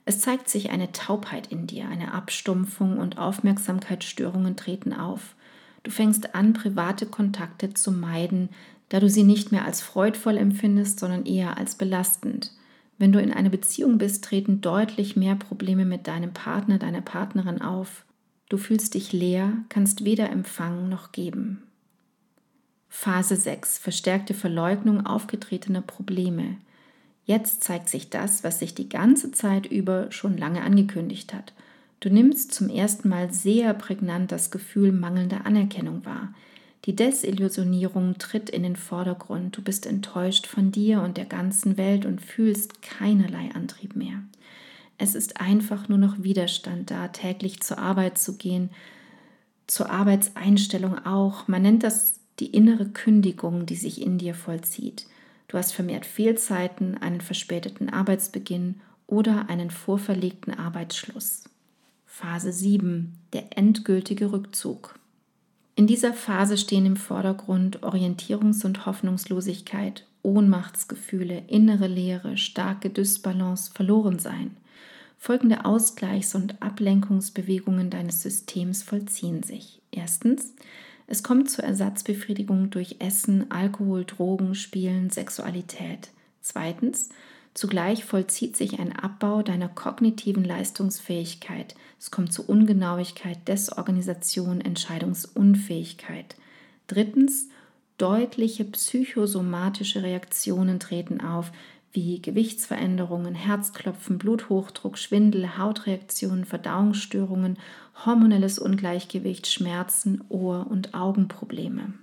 Es 0.05 0.21
zeigt 0.21 0.47
sich 0.47 0.69
eine 0.69 0.93
Taubheit 0.93 1.47
in 1.47 1.67
dir, 1.67 1.89
eine 1.89 2.13
Abstumpfung 2.13 2.97
und 2.97 3.17
Aufmerksamkeitsstörungen 3.17 4.55
treten 4.55 4.93
auf. 4.93 5.35
Du 5.83 5.91
fängst 5.91 6.33
an, 6.33 6.53
private 6.53 7.05
Kontakte 7.05 7.73
zu 7.73 7.91
meiden, 7.91 8.47
da 8.87 9.01
du 9.01 9.09
sie 9.09 9.23
nicht 9.23 9.51
mehr 9.51 9.65
als 9.65 9.81
freudvoll 9.81 10.37
empfindest, 10.37 11.01
sondern 11.01 11.25
eher 11.25 11.57
als 11.57 11.75
belastend. 11.75 12.53
Wenn 12.97 13.11
du 13.11 13.21
in 13.21 13.33
einer 13.33 13.49
Beziehung 13.49 13.97
bist, 13.97 14.23
treten 14.23 14.61
deutlich 14.61 15.17
mehr 15.17 15.35
Probleme 15.35 15.83
mit 15.83 16.07
deinem 16.07 16.31
Partner, 16.31 16.77
deiner 16.77 17.01
Partnerin 17.01 17.61
auf. 17.61 18.05
Du 18.49 18.57
fühlst 18.57 18.95
dich 18.95 19.13
leer, 19.13 19.53
kannst 19.69 20.03
weder 20.03 20.29
empfangen 20.31 20.89
noch 20.89 21.11
geben. 21.11 21.63
Phase 22.89 23.35
6. 23.35 23.77
Verstärkte 23.77 24.33
Verleugnung 24.33 25.05
aufgetretener 25.05 25.81
Probleme. 25.81 26.57
Jetzt 27.25 27.63
zeigt 27.63 27.89
sich 27.89 28.09
das, 28.09 28.43
was 28.43 28.57
sich 28.57 28.73
die 28.73 28.89
ganze 28.89 29.31
Zeit 29.31 29.67
über 29.67 30.11
schon 30.11 30.35
lange 30.35 30.63
angekündigt 30.63 31.31
hat. 31.31 31.53
Du 31.99 32.09
nimmst 32.09 32.51
zum 32.51 32.69
ersten 32.69 33.07
Mal 33.07 33.31
sehr 33.31 33.73
prägnant 33.75 34.31
das 34.31 34.49
Gefühl 34.49 34.91
mangelnder 34.91 35.45
Anerkennung 35.45 36.03
wahr. 36.05 36.33
Die 36.85 36.95
Desillusionierung 36.95 38.17
tritt 38.17 38.49
in 38.49 38.63
den 38.63 38.77
Vordergrund. 38.77 39.57
Du 39.57 39.61
bist 39.61 39.85
enttäuscht 39.85 40.47
von 40.47 40.71
dir 40.71 41.01
und 41.01 41.17
der 41.17 41.25
ganzen 41.25 41.77
Welt 41.77 42.05
und 42.05 42.21
fühlst 42.21 42.81
keinerlei 42.81 43.51
Antrieb 43.53 43.95
mehr. 43.95 44.23
Es 44.99 45.15
ist 45.15 45.39
einfach 45.39 45.87
nur 45.87 45.97
noch 45.97 46.21
Widerstand 46.23 46.91
da, 46.91 47.07
täglich 47.07 47.61
zur 47.61 47.79
Arbeit 47.79 48.17
zu 48.17 48.37
gehen, 48.37 48.69
zur 49.65 49.89
Arbeitseinstellung 49.89 51.05
auch. 51.05 51.47
Man 51.47 51.61
nennt 51.61 51.83
das 51.83 52.19
die 52.39 52.47
innere 52.47 52.85
Kündigung, 52.85 53.65
die 53.65 53.75
sich 53.75 54.01
in 54.01 54.17
dir 54.17 54.35
vollzieht. 54.35 55.07
Du 55.47 55.57
hast 55.57 55.71
vermehrt 55.71 56.05
Fehlzeiten, 56.05 56.97
einen 56.97 57.21
verspäteten 57.21 57.89
Arbeitsbeginn 57.89 58.81
oder 59.07 59.49
einen 59.49 59.71
vorverlegten 59.71 60.53
Arbeitsschluss. 60.53 61.45
Phase 62.05 62.51
7, 62.51 63.17
der 63.31 63.57
endgültige 63.57 64.33
Rückzug. 64.33 64.99
In 65.75 65.87
dieser 65.87 66.13
Phase 66.13 66.57
stehen 66.57 66.85
im 66.85 66.97
Vordergrund 66.97 67.83
Orientierungs- 67.83 68.65
und 68.65 68.85
Hoffnungslosigkeit, 68.85 70.05
Ohnmachtsgefühle, 70.23 71.43
innere 71.47 71.87
Leere, 71.87 72.35
starke 72.35 72.89
Dysbalance, 72.89 73.71
Verlorensein. 73.73 74.57
Folgende 75.19 75.65
Ausgleichs- 75.65 76.33
und 76.33 76.61
Ablenkungsbewegungen 76.61 77.91
deines 77.91 78.23
Systems 78.23 78.81
vollziehen 78.81 79.43
sich. 79.43 79.81
Erstens, 79.91 80.53
es 81.05 81.21
kommt 81.21 81.51
zur 81.51 81.65
Ersatzbefriedigung 81.65 82.71
durch 82.71 82.95
Essen, 82.99 83.51
Alkohol, 83.51 84.05
Drogen, 84.05 84.55
Spielen, 84.55 85.11
Sexualität. 85.11 86.09
Zweitens, 86.41 87.09
Zugleich 87.53 88.05
vollzieht 88.05 88.55
sich 88.55 88.79
ein 88.79 88.95
Abbau 88.95 89.41
deiner 89.41 89.67
kognitiven 89.67 90.45
Leistungsfähigkeit. 90.45 91.75
Es 91.99 92.11
kommt 92.11 92.31
zu 92.31 92.47
Ungenauigkeit, 92.47 93.47
Desorganisation, 93.47 94.61
Entscheidungsunfähigkeit. 94.61 96.35
Drittens, 96.87 97.49
deutliche 97.97 98.63
psychosomatische 98.65 100.03
Reaktionen 100.03 100.79
treten 100.79 101.19
auf, 101.19 101.51
wie 101.91 102.21
Gewichtsveränderungen, 102.21 103.35
Herzklopfen, 103.35 104.17
Bluthochdruck, 104.17 104.97
Schwindel, 104.97 105.57
Hautreaktionen, 105.57 106.45
Verdauungsstörungen, 106.45 107.57
hormonelles 108.05 108.59
Ungleichgewicht, 108.59 109.47
Schmerzen, 109.47 110.23
Ohr- 110.29 110.67
und 110.69 110.93
Augenprobleme. 110.93 111.93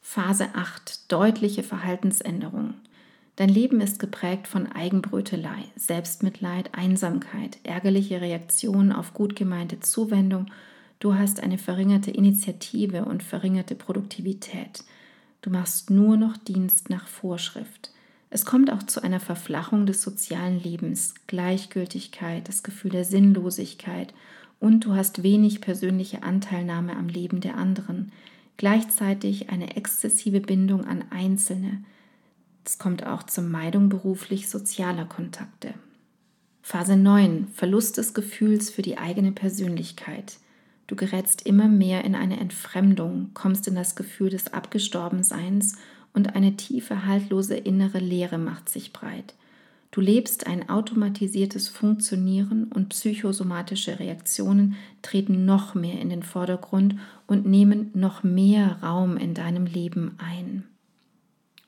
Phase 0.00 0.54
8. 0.54 1.10
Deutliche 1.10 1.62
Verhaltensänderungen. 1.64 2.74
Dein 3.34 3.48
Leben 3.50 3.80
ist 3.80 3.98
geprägt 3.98 4.46
von 4.46 4.70
Eigenbrötelei, 4.70 5.64
Selbstmitleid, 5.74 6.70
Einsamkeit, 6.74 7.58
ärgerliche 7.64 8.20
Reaktionen 8.20 8.92
auf 8.92 9.12
gut 9.12 9.36
gemeinte 9.36 9.80
Zuwendung. 9.80 10.46
Du 11.00 11.14
hast 11.16 11.42
eine 11.42 11.58
verringerte 11.58 12.10
Initiative 12.10 13.04
und 13.04 13.22
verringerte 13.22 13.74
Produktivität. 13.74 14.84
Du 15.42 15.50
machst 15.50 15.90
nur 15.90 16.16
noch 16.16 16.38
Dienst 16.38 16.88
nach 16.88 17.06
Vorschrift. 17.08 17.90
Es 18.30 18.44
kommt 18.44 18.72
auch 18.72 18.82
zu 18.82 19.02
einer 19.02 19.20
Verflachung 19.20 19.86
des 19.86 20.02
sozialen 20.02 20.62
Lebens, 20.62 21.14
Gleichgültigkeit, 21.26 22.48
das 22.48 22.62
Gefühl 22.62 22.90
der 22.90 23.04
Sinnlosigkeit 23.04 24.12
und 24.58 24.84
du 24.84 24.94
hast 24.94 25.22
wenig 25.22 25.60
persönliche 25.60 26.22
Anteilnahme 26.22 26.96
am 26.96 27.08
Leben 27.08 27.40
der 27.40 27.56
anderen, 27.56 28.12
gleichzeitig 28.56 29.50
eine 29.50 29.76
exzessive 29.76 30.40
Bindung 30.40 30.84
an 30.84 31.04
Einzelne, 31.10 31.82
es 32.66 32.78
kommt 32.78 33.06
auch 33.06 33.22
zur 33.22 33.44
Meidung 33.44 33.88
beruflich 33.88 34.50
sozialer 34.50 35.04
Kontakte. 35.04 35.74
Phase 36.62 36.96
9. 36.96 37.46
Verlust 37.54 37.96
des 37.96 38.12
Gefühls 38.12 38.70
für 38.70 38.82
die 38.82 38.98
eigene 38.98 39.30
Persönlichkeit. 39.30 40.38
Du 40.88 40.96
gerätst 40.96 41.46
immer 41.46 41.68
mehr 41.68 42.04
in 42.04 42.16
eine 42.16 42.40
Entfremdung, 42.40 43.30
kommst 43.34 43.68
in 43.68 43.76
das 43.76 43.94
Gefühl 43.94 44.30
des 44.30 44.52
Abgestorbenseins 44.52 45.76
und 46.16 46.34
eine 46.34 46.56
tiefe, 46.56 47.04
haltlose 47.04 47.56
innere 47.56 47.98
Leere 47.98 48.38
macht 48.38 48.70
sich 48.70 48.92
breit. 48.92 49.34
Du 49.90 50.00
lebst 50.00 50.46
ein 50.46 50.68
automatisiertes 50.68 51.68
Funktionieren 51.68 52.64
und 52.64 52.88
psychosomatische 52.88 54.00
Reaktionen 54.00 54.76
treten 55.02 55.44
noch 55.44 55.74
mehr 55.74 56.00
in 56.00 56.08
den 56.08 56.22
Vordergrund 56.22 56.96
und 57.26 57.46
nehmen 57.46 57.90
noch 57.94 58.22
mehr 58.22 58.78
Raum 58.82 59.18
in 59.18 59.34
deinem 59.34 59.66
Leben 59.66 60.16
ein. 60.18 60.64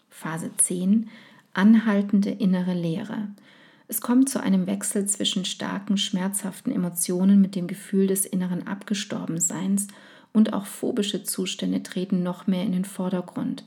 Phase 0.08 0.50
10, 0.56 1.10
anhaltende 1.52 2.30
innere 2.30 2.74
Leere. 2.74 3.28
Es 3.86 4.00
kommt 4.00 4.30
zu 4.30 4.42
einem 4.42 4.66
Wechsel 4.66 5.06
zwischen 5.06 5.44
starken, 5.44 5.98
schmerzhaften 5.98 6.72
Emotionen 6.72 7.40
mit 7.40 7.54
dem 7.54 7.66
Gefühl 7.66 8.06
des 8.06 8.24
inneren 8.24 8.66
Abgestorbenseins 8.66 9.88
und 10.32 10.54
auch 10.54 10.66
phobische 10.66 11.22
Zustände 11.22 11.82
treten 11.82 12.22
noch 12.22 12.46
mehr 12.46 12.64
in 12.64 12.72
den 12.72 12.84
Vordergrund. 12.86 13.64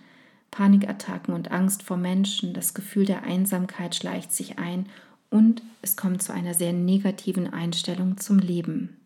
Panikattacken 0.51 1.34
und 1.34 1.51
Angst 1.51 1.81
vor 1.81 1.98
Menschen, 1.98 2.53
das 2.53 2.74
Gefühl 2.74 3.05
der 3.05 3.24
Einsamkeit 3.24 3.96
schleicht 3.96 4.34
sich 4.34 4.60
ein 4.60 4.88
und 5.29 5.63
es 5.81 5.96
kommt 5.96 6.22
zu 6.22 6.34
einer 6.34 6.53
sehr 6.53 6.74
negativen 6.74 7.51
Einstellung 7.51 8.17
zum 8.17 8.38
Leben. 8.38 8.98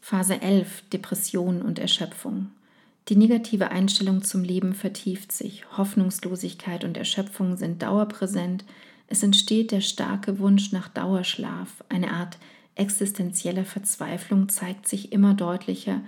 Phase 0.00 0.40
11 0.40 0.90
Depression 0.90 1.62
und 1.62 1.78
Erschöpfung. 1.78 2.50
Die 3.08 3.16
negative 3.16 3.70
Einstellung 3.70 4.22
zum 4.22 4.44
Leben 4.44 4.74
vertieft 4.74 5.32
sich, 5.32 5.64
Hoffnungslosigkeit 5.76 6.84
und 6.84 6.96
Erschöpfung 6.96 7.56
sind 7.56 7.82
dauerpräsent, 7.82 8.64
es 9.08 9.22
entsteht 9.22 9.72
der 9.72 9.80
starke 9.80 10.38
Wunsch 10.38 10.72
nach 10.72 10.88
Dauerschlaf, 10.88 11.84
eine 11.88 12.12
Art 12.12 12.38
existenzieller 12.74 13.64
Verzweiflung 13.64 14.48
zeigt 14.48 14.88
sich 14.88 15.12
immer 15.12 15.34
deutlicher 15.34 16.00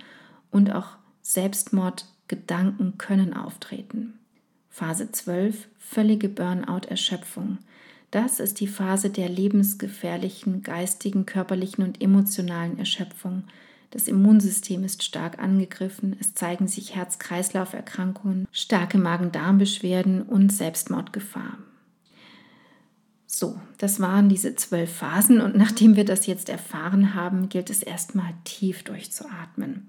und 0.51 0.73
auch 0.73 0.97
Selbstmordgedanken 1.23 2.97
können 2.97 3.35
auftreten. 3.35 4.19
Phase 4.75 5.13
12 5.13 5.69
völlige 5.79 6.29
Burnout-Erschöpfung. 6.29 7.59
Das 8.11 8.41
ist 8.41 8.59
die 8.59 8.67
Phase 8.67 9.09
der 9.09 9.29
lebensgefährlichen 9.29 10.65
geistigen, 10.65 11.27
körperlichen 11.27 11.85
und 11.85 12.03
emotionalen 12.03 12.77
Erschöpfung. 12.77 13.45
Das 13.93 14.09
Immunsystem 14.09 14.83
ist 14.83 15.05
stark 15.05 15.39
angegriffen, 15.39 16.17
es 16.19 16.35
zeigen 16.35 16.67
sich 16.67 16.97
Herz-Kreislauf-Erkrankungen, 16.97 18.49
starke 18.51 18.99
Magen-Darm-Beschwerden 18.99 20.23
und 20.23 20.53
Selbstmordgefahr. 20.53 21.59
So, 23.29 23.61
das 23.79 24.01
waren 24.01 24.29
diese 24.29 24.57
zwölf 24.57 24.93
Phasen 24.93 25.41
und 25.41 25.55
nachdem 25.55 25.95
wir 25.95 26.05
das 26.05 26.27
jetzt 26.27 26.49
erfahren 26.49 27.15
haben, 27.15 27.49
gilt 27.49 27.71
es 27.71 27.85
erstmal 27.85 28.35
tief 28.43 28.83
durchzuatmen. 28.83 29.89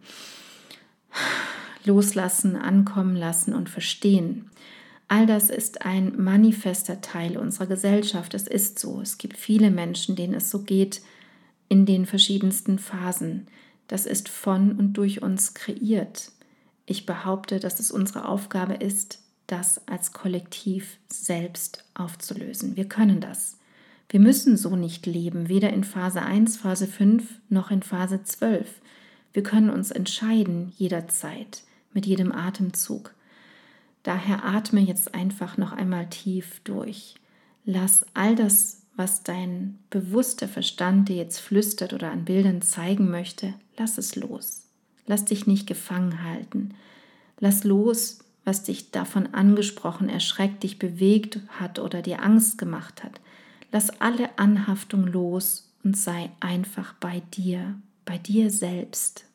Loslassen, 1.86 2.56
ankommen 2.56 3.16
lassen 3.16 3.54
und 3.54 3.70
verstehen. 3.70 4.50
All 5.08 5.26
das 5.28 5.50
ist 5.50 5.86
ein 5.86 6.14
manifester 6.22 7.02
Teil 7.02 7.38
unserer 7.38 7.68
Gesellschaft. 7.68 8.34
Es 8.34 8.48
ist 8.48 8.80
so. 8.80 9.02
Es 9.02 9.18
gibt 9.18 9.38
viele 9.38 9.70
Menschen, 9.70 10.16
denen 10.16 10.34
es 10.34 10.50
so 10.50 10.64
geht 10.64 11.02
in 11.70 11.86
den 11.86 12.06
verschiedensten 12.06 12.80
Phasen. 12.80 13.48
Das 13.88 14.06
ist 14.06 14.30
von 14.30 14.72
und 14.74 14.94
durch 14.94 15.22
uns 15.22 15.54
kreiert. 15.54 16.32
Ich 16.86 17.06
behaupte, 17.06 17.60
dass 17.60 17.80
es 17.80 17.92
unsere 17.92 18.28
Aufgabe 18.28 18.76
ist, 18.76 19.20
das 19.48 19.88
als 19.88 20.12
Kollektiv 20.12 20.98
selbst 21.08 21.84
aufzulösen. 21.94 22.76
Wir 22.76 22.86
können 22.86 23.22
das. 23.22 23.58
Wir 24.10 24.20
müssen 24.20 24.58
so 24.58 24.76
nicht 24.76 25.06
leben, 25.06 25.50
weder 25.50 25.72
in 25.72 25.84
Phase 25.84 26.22
1, 26.22 26.58
Phase 26.58 26.88
5 26.88 27.42
noch 27.50 27.72
in 27.72 27.84
Phase 27.84 28.24
12. 28.24 28.68
Wir 29.34 29.44
können 29.44 29.70
uns 29.70 29.92
entscheiden 29.92 30.74
jederzeit, 30.78 31.64
mit 31.96 32.06
jedem 32.06 32.32
Atemzug. 32.32 33.16
Daher 34.04 34.46
atme 34.46 34.82
jetzt 34.82 35.16
einfach 35.16 35.58
noch 35.58 35.72
einmal 35.72 36.08
tief 36.10 36.62
durch. 36.64 37.16
Lass 37.66 38.06
all 38.14 38.36
das 38.36 38.86
was 38.96 39.24
dein 39.24 39.80
bewusster 39.90 40.48
Verstand 40.48 41.10
dir 41.10 41.18
jetzt 41.18 41.40
flüstert 41.40 41.94
oder 41.94 42.12
an 42.12 42.26
Bildern 42.26 42.62
zeigen 42.62 43.10
möchte, 43.10 43.54
lass 43.78 43.98
es 43.98 44.16
los. 44.16 44.64
Lass 45.06 45.26
dich 45.26 45.46
nicht 45.48 45.68
gefangen 45.68 46.24
halten. 46.24 46.74
Lass 47.40 47.64
los, 47.64 48.20
was 48.46 48.64
dich 48.64 48.92
davon 48.92 49.34
angesprochen, 49.34 50.08
erschreckt, 50.10 50.64
dich 50.64 50.80
bewegt 50.80 51.40
hat 51.60 51.80
oder 51.80 52.02
dir 52.02 52.24
Angst 52.24 52.58
gemacht 52.58 53.04
hat. 53.04 53.20
Lass 53.72 53.90
alle 54.02 54.38
Anhaftung 54.40 55.06
los 55.06 55.74
und 55.84 55.98
sei 55.98 56.32
einfach 56.40 56.94
bei 56.94 57.22
dir, 57.34 57.76
bei 58.06 58.18
dir 58.18 58.50
selbst. 58.50 59.26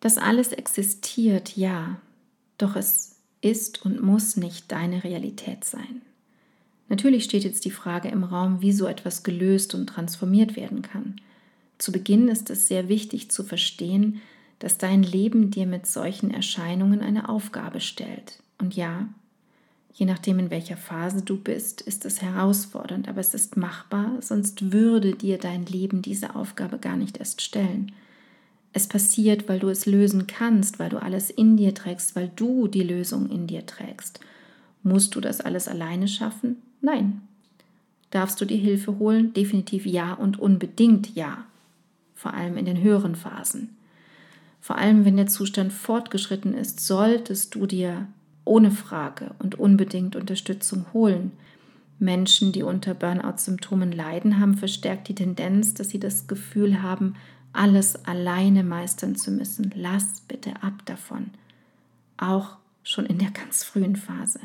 Das 0.00 0.18
alles 0.18 0.52
existiert, 0.52 1.56
ja, 1.56 2.00
doch 2.56 2.76
es 2.76 3.16
ist 3.40 3.84
und 3.84 4.02
muss 4.02 4.36
nicht 4.36 4.70
deine 4.70 5.04
Realität 5.04 5.64
sein. 5.64 6.02
Natürlich 6.88 7.24
steht 7.24 7.44
jetzt 7.44 7.64
die 7.64 7.70
Frage 7.70 8.08
im 8.08 8.24
Raum, 8.24 8.60
wie 8.60 8.72
so 8.72 8.86
etwas 8.86 9.22
gelöst 9.22 9.74
und 9.74 9.88
transformiert 9.88 10.56
werden 10.56 10.82
kann. 10.82 11.20
Zu 11.76 11.92
Beginn 11.92 12.28
ist 12.28 12.50
es 12.50 12.66
sehr 12.66 12.88
wichtig 12.88 13.30
zu 13.30 13.44
verstehen, 13.44 14.20
dass 14.58 14.78
dein 14.78 15.02
Leben 15.02 15.50
dir 15.50 15.66
mit 15.66 15.86
solchen 15.86 16.32
Erscheinungen 16.32 17.00
eine 17.00 17.28
Aufgabe 17.28 17.80
stellt. 17.80 18.42
Und 18.58 18.74
ja, 18.74 19.08
je 19.92 20.06
nachdem, 20.06 20.38
in 20.38 20.50
welcher 20.50 20.76
Phase 20.76 21.22
du 21.22 21.36
bist, 21.36 21.80
ist 21.80 22.04
es 22.04 22.22
herausfordernd, 22.22 23.08
aber 23.08 23.20
es 23.20 23.34
ist 23.34 23.56
machbar, 23.56 24.16
sonst 24.20 24.72
würde 24.72 25.12
dir 25.12 25.38
dein 25.38 25.66
Leben 25.66 26.02
diese 26.02 26.34
Aufgabe 26.34 26.78
gar 26.78 26.96
nicht 26.96 27.18
erst 27.18 27.42
stellen. 27.42 27.92
Es 28.78 28.86
passiert, 28.86 29.48
weil 29.48 29.58
du 29.58 29.70
es 29.70 29.86
lösen 29.86 30.28
kannst, 30.28 30.78
weil 30.78 30.88
du 30.88 31.02
alles 31.02 31.30
in 31.30 31.56
dir 31.56 31.74
trägst, 31.74 32.14
weil 32.14 32.30
du 32.36 32.68
die 32.68 32.84
Lösung 32.84 33.28
in 33.28 33.48
dir 33.48 33.66
trägst. 33.66 34.20
Musst 34.84 35.16
du 35.16 35.20
das 35.20 35.40
alles 35.40 35.66
alleine 35.66 36.06
schaffen? 36.06 36.58
Nein. 36.80 37.22
Darfst 38.12 38.40
du 38.40 38.44
dir 38.44 38.56
Hilfe 38.56 39.00
holen? 39.00 39.34
Definitiv 39.34 39.84
ja 39.84 40.12
und 40.12 40.38
unbedingt 40.38 41.16
ja. 41.16 41.44
Vor 42.14 42.34
allem 42.34 42.56
in 42.56 42.66
den 42.66 42.80
höheren 42.80 43.16
Phasen. 43.16 43.70
Vor 44.60 44.78
allem, 44.78 45.04
wenn 45.04 45.16
der 45.16 45.26
Zustand 45.26 45.72
fortgeschritten 45.72 46.54
ist, 46.54 46.78
solltest 46.78 47.56
du 47.56 47.66
dir 47.66 48.06
ohne 48.44 48.70
Frage 48.70 49.32
und 49.40 49.58
unbedingt 49.58 50.14
Unterstützung 50.14 50.86
holen. 50.92 51.32
Menschen, 51.98 52.52
die 52.52 52.62
unter 52.62 52.94
Burnout-Symptomen 52.94 53.90
leiden, 53.90 54.38
haben 54.38 54.56
verstärkt 54.56 55.08
die 55.08 55.16
Tendenz, 55.16 55.74
dass 55.74 55.88
sie 55.88 55.98
das 55.98 56.28
Gefühl 56.28 56.80
haben, 56.80 57.16
alles 57.58 58.04
alleine 58.04 58.62
meistern 58.62 59.16
zu 59.16 59.30
müssen. 59.30 59.72
Lass 59.74 60.20
bitte 60.28 60.62
ab 60.62 60.84
davon. 60.84 61.30
Auch 62.16 62.56
schon 62.82 63.04
in 63.06 63.18
der 63.18 63.30
ganz 63.30 63.64
frühen 63.64 63.96
Phase. 63.96 64.40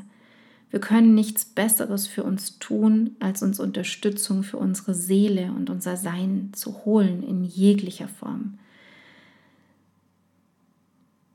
Wir 0.72 0.80
können 0.80 1.14
nichts 1.14 1.46
Besseres 1.46 2.08
für 2.08 2.24
uns 2.24 2.58
tun, 2.58 3.16
als 3.20 3.44
uns 3.44 3.60
Unterstützung 3.60 4.42
für 4.42 4.58
unsere 4.58 4.96
Seele 4.96 5.52
und 5.56 5.70
unser 5.70 5.96
Sein 5.96 6.50
zu 6.54 6.84
holen 6.84 7.22
in 7.22 7.44
jeglicher 7.44 8.08
Form. 8.08 8.58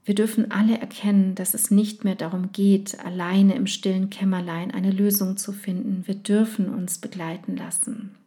Wir 0.04 0.16
dürfen 0.16 0.50
alle 0.50 0.78
erkennen, 0.78 1.37
dass 1.37 1.54
es 1.54 1.70
nicht 1.70 2.02
mehr 2.02 2.16
darum 2.16 2.50
geht, 2.50 2.99
alleine 3.04 3.54
im 3.54 3.68
stillen 3.68 4.11
Kämmerlein 4.11 4.73
eine 4.73 4.90
Lösung 4.90 5.37
zu 5.37 5.52
finden. 5.52 6.02
Wir 6.06 6.16
dürfen 6.16 6.68
uns 6.75 6.99
begleiten 6.99 7.56
lassen. 7.56 8.17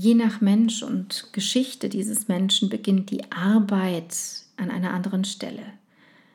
Je 0.00 0.14
nach 0.14 0.40
Mensch 0.40 0.84
und 0.84 1.26
Geschichte 1.32 1.88
dieses 1.88 2.28
Menschen 2.28 2.68
beginnt 2.68 3.10
die 3.10 3.32
Arbeit 3.32 4.14
an 4.56 4.70
einer 4.70 4.94
anderen 4.94 5.24
Stelle. 5.24 5.64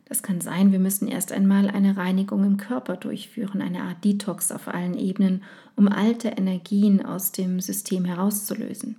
Das 0.04 0.22
kann 0.22 0.42
sein, 0.42 0.74
wir 0.74 0.80
müssen 0.80 1.08
erst 1.08 1.32
einmal 1.32 1.70
eine 1.70 1.96
Reinigung 1.96 2.44
im 2.44 2.58
Körper 2.58 2.98
durchführen, 2.98 3.62
eine 3.62 3.84
Art 3.84 4.04
Detox 4.04 4.52
auf 4.52 4.68
allen 4.68 4.98
Ebenen, 4.98 5.44
um 5.78 5.88
alte 5.88 6.28
Energien 6.28 7.06
aus 7.06 7.32
dem 7.32 7.62
System 7.62 8.04
herauszulösen. 8.04 8.98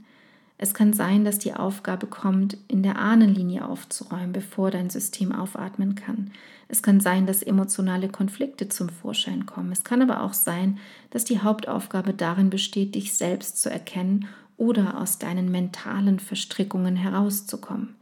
Es 0.57 0.73
kann 0.73 0.95
sein, 0.95 1.27
dass 1.27 1.39
die 1.39 1.53
Aufgabe 1.53 2.07
kommt, 2.07 2.57
in 2.67 2.83
der 2.83 2.99
Ahnenlinie 2.99 3.69
aufzuräumen, 3.69 4.33
bevor 4.33 4.71
dein 4.71 4.89
System 4.89 5.33
aufatmen 5.33 5.95
kann. 5.95 6.31
Es 6.69 6.83
kann 6.83 7.01
sein, 7.01 7.27
dass 7.27 7.43
emotionale 7.43 8.09
Konflikte 8.09 8.71
zum 8.71 8.89
Vorschein 8.89 9.45
kommen. 9.45 9.73
Es 9.73 9.85
kann 9.85 10.01
aber 10.01 10.23
auch 10.23 10.33
sein, 10.33 10.79
dass 11.11 11.25
die 11.27 11.41
Hauptaufgabe 11.41 12.15
darin 12.15 12.49
besteht, 12.49 12.95
dich 12.95 13.13
selbst 13.13 13.61
zu 13.61 13.71
erkennen 13.71 14.27
oder 14.57 15.01
aus 15.01 15.19
deinen 15.19 15.51
mentalen 15.51 16.21
Verstrickungen 16.21 16.97
herauszukommen. 16.97 17.95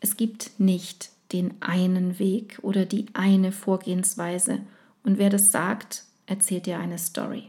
Es 0.00 0.16
gibt 0.16 0.58
nicht 0.58 1.10
den 1.32 1.54
einen 1.60 2.18
Weg 2.18 2.58
oder 2.62 2.84
die 2.84 3.06
eine 3.14 3.52
Vorgehensweise. 3.52 4.60
Und 5.04 5.18
wer 5.18 5.30
das 5.30 5.52
sagt, 5.52 6.04
erzählt 6.26 6.66
dir 6.66 6.78
eine 6.78 6.98
Story. 6.98 7.44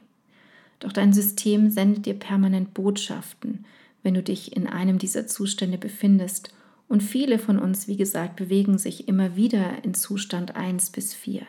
Doch 0.80 0.92
dein 0.92 1.14
System 1.14 1.70
sendet 1.70 2.06
dir 2.06 2.14
permanent 2.14 2.74
Botschaften, 2.74 3.66
wenn 4.04 4.14
du 4.14 4.24
dich 4.24 4.56
in 4.56 4.68
einem 4.68 4.98
dieser 4.98 5.28
Zustände 5.28 5.78
befindest. 5.78 6.54
Und 6.88 7.02
viele 7.02 7.40
von 7.40 7.58
uns, 7.58 7.88
wie 7.88 7.98
gesagt, 7.98 8.36
bewegen 8.36 8.78
sich 8.78 9.08
immer 9.08 9.36
wieder 9.36 9.84
in 9.84 9.94
Zustand 9.94 10.56
1 10.56 10.92
bis 10.92 11.14
4. 11.14 11.44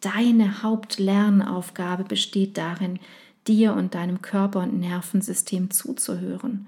Deine 0.00 0.62
Hauptlernaufgabe 0.62 2.04
besteht 2.04 2.56
darin, 2.56 2.98
dir 3.48 3.74
und 3.74 3.94
deinem 3.94 4.22
Körper 4.22 4.60
und 4.60 4.78
Nervensystem 4.78 5.70
zuzuhören 5.70 6.66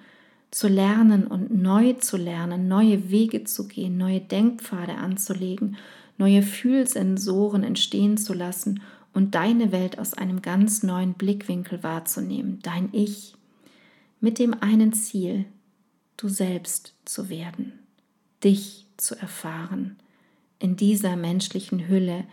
zu 0.54 0.68
lernen 0.68 1.26
und 1.26 1.52
neu 1.52 1.94
zu 1.94 2.16
lernen, 2.16 2.68
neue 2.68 3.10
Wege 3.10 3.42
zu 3.42 3.66
gehen, 3.66 3.96
neue 3.96 4.20
Denkpfade 4.20 4.94
anzulegen, 4.94 5.76
neue 6.16 6.42
Fühlsensoren 6.42 7.64
entstehen 7.64 8.16
zu 8.16 8.34
lassen 8.34 8.80
und 9.12 9.34
deine 9.34 9.72
Welt 9.72 9.98
aus 9.98 10.14
einem 10.14 10.42
ganz 10.42 10.84
neuen 10.84 11.14
Blickwinkel 11.14 11.82
wahrzunehmen, 11.82 12.60
dein 12.62 12.88
Ich, 12.92 13.34
mit 14.20 14.38
dem 14.38 14.54
einen 14.62 14.92
Ziel, 14.92 15.44
du 16.16 16.28
selbst 16.28 16.94
zu 17.04 17.28
werden, 17.28 17.72
dich 18.44 18.87
zu 18.96 19.16
erfahren, 19.16 19.96
in 20.60 20.76
dieser 20.76 21.16
menschlichen 21.16 21.88
Hülle, 21.88 22.26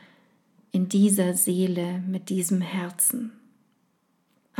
in 0.72 0.90
dieser 0.90 1.34
Seele, 1.34 2.04
mit 2.08 2.30
diesem 2.30 2.62
Herzen. 2.62 3.32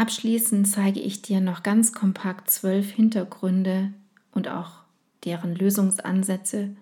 Abschließend 0.02 0.68
zeige 0.68 1.00
ich 1.00 1.22
dir 1.22 1.42
noch 1.42 1.62
ganz 1.62 1.94
kompakt 1.94 2.50
zwölf 2.50 2.90
Hintergründe 2.90 3.94
und 4.32 4.48
auch 4.48 4.72
deren 5.26 5.54
Lösungsansätze 5.54 6.76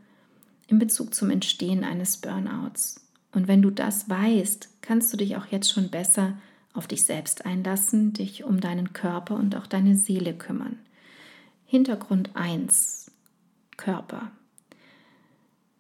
in 0.68 0.80
Bezug 0.80 1.14
zum 1.14 1.30
Entstehen 1.30 1.84
eines 1.84 2.16
Burnouts. 2.16 3.06
Und 3.34 3.50
wenn 3.50 3.62
du 3.62 3.72
das 3.72 4.10
weißt, 4.10 4.70
kannst 4.80 5.12
du 5.12 5.18
dich 5.18 5.36
auch 5.36 5.48
jetzt 5.48 5.70
schon 5.70 5.90
besser 5.90 6.38
auf 6.72 6.88
dich 6.88 7.04
selbst 7.04 7.46
einlassen, 7.46 8.14
dich 8.14 8.46
um 8.46 8.62
deinen 8.62 8.94
Körper 8.94 9.36
und 9.36 9.54
auch 9.58 9.68
deine 9.68 9.98
Seele 9.98 10.34
kümmern. 10.34 10.78
Hintergrund 11.66 12.38
1. 12.38 13.12
Körper. 13.76 14.32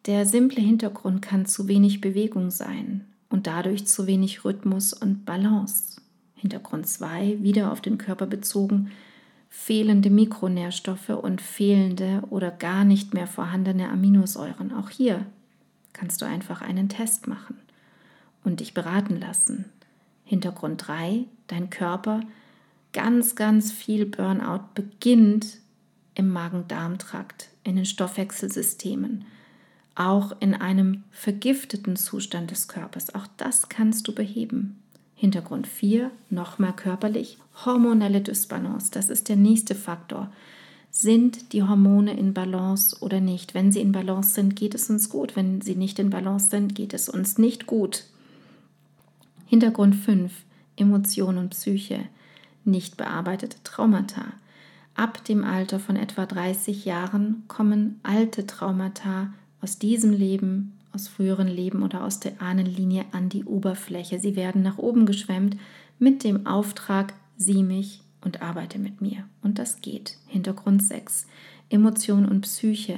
Der 0.07 0.25
simple 0.25 0.61
Hintergrund 0.61 1.21
kann 1.21 1.45
zu 1.45 1.69
wenig 1.69 2.01
Bewegung 2.01 2.51
sein 2.51 3.05
und 3.29 3.47
dadurch 3.47 3.87
zu 3.87 4.07
wenig 4.07 4.43
Rhythmus 4.43 4.91
und 4.91 5.23
Balance. 5.23 6.01
Hintergrund 6.39 6.87
2 6.87 7.37
wieder 7.41 7.71
auf 7.71 7.81
den 7.81 7.97
Körper 7.97 8.25
bezogen, 8.25 8.91
fehlende 9.49 10.09
Mikronährstoffe 10.09 11.09
und 11.09 11.41
fehlende 11.41 12.23
oder 12.29 12.49
gar 12.49 12.85
nicht 12.85 13.13
mehr 13.13 13.27
vorhandene 13.27 13.89
Aminosäuren. 13.89 14.73
Auch 14.73 14.89
hier 14.89 15.25
kannst 15.91 16.21
du 16.21 16.25
einfach 16.25 16.61
einen 16.61 16.87
Test 16.87 17.27
machen 17.27 17.57
und 18.43 18.61
dich 18.61 18.73
beraten 18.73 19.19
lassen. 19.19 19.65
Hintergrund 20.23 20.87
3, 20.87 21.25
dein 21.47 21.69
Körper, 21.69 22.21
ganz, 22.93 23.35
ganz 23.35 23.71
viel 23.71 24.05
Burnout 24.05 24.63
beginnt 24.75 25.57
im 26.15 26.29
Magen-Darm-Trakt, 26.29 27.49
in 27.63 27.75
den 27.75 27.85
Stoffwechselsystemen, 27.85 29.25
auch 29.95 30.39
in 30.39 30.53
einem 30.53 31.03
vergifteten 31.11 31.95
Zustand 31.97 32.51
des 32.51 32.67
Körpers. 32.67 33.13
Auch 33.13 33.27
das 33.37 33.67
kannst 33.67 34.07
du 34.07 34.15
beheben. 34.15 34.79
Hintergrund 35.19 35.67
4, 35.67 36.11
nochmal 36.29 36.71
körperlich, 36.71 37.39
hormonelle 37.65 38.21
Dysbalance. 38.21 38.89
Das 38.89 39.09
ist 39.09 39.27
der 39.27 39.35
nächste 39.35 39.75
Faktor. 39.75 40.31
Sind 40.91 41.51
die 41.51 41.61
Hormone 41.61 42.17
in 42.17 42.33
Balance 42.33 42.95
oder 43.01 43.19
nicht? 43.19 43.53
Wenn 43.53 43.73
sie 43.73 43.81
in 43.81 43.91
Balance 43.91 44.33
sind, 44.33 44.55
geht 44.55 44.73
es 44.75 44.89
uns 44.89 45.09
gut. 45.09 45.35
Wenn 45.35 45.59
sie 45.59 45.75
nicht 45.75 45.99
in 45.99 46.09
Balance 46.09 46.49
sind, 46.49 46.73
geht 46.73 46.93
es 46.93 47.09
uns 47.09 47.37
nicht 47.37 47.67
gut. 47.67 48.05
Hintergrund 49.45 49.95
5, 49.97 50.31
Emotion 50.77 51.37
und 51.37 51.49
Psyche, 51.49 51.99
nicht 52.63 52.95
bearbeitete 52.95 53.57
Traumata. 53.65 54.23
Ab 54.95 55.25
dem 55.25 55.43
Alter 55.43 55.81
von 55.81 55.97
etwa 55.97 56.27
30 56.27 56.85
Jahren 56.85 57.43
kommen 57.49 57.99
alte 58.03 58.47
Traumata 58.47 59.33
aus 59.59 59.79
diesem 59.79 60.13
Leben 60.13 60.78
aus 60.93 61.07
früheren 61.07 61.47
Leben 61.47 61.83
oder 61.83 62.03
aus 62.03 62.19
der 62.19 62.41
Ahnenlinie 62.41 63.05
an 63.11 63.29
die 63.29 63.45
Oberfläche. 63.45 64.19
Sie 64.19 64.35
werden 64.35 64.61
nach 64.61 64.77
oben 64.77 65.05
geschwemmt 65.05 65.57
mit 65.99 66.23
dem 66.23 66.47
Auftrag, 66.47 67.13
sieh 67.37 67.63
mich 67.63 68.01
und 68.21 68.41
arbeite 68.41 68.79
mit 68.79 69.01
mir. 69.01 69.25
Und 69.41 69.59
das 69.59 69.81
geht. 69.81 70.17
Hintergrund 70.27 70.83
6. 70.83 71.27
Emotion 71.69 72.25
und 72.25 72.41
Psyche. 72.41 72.97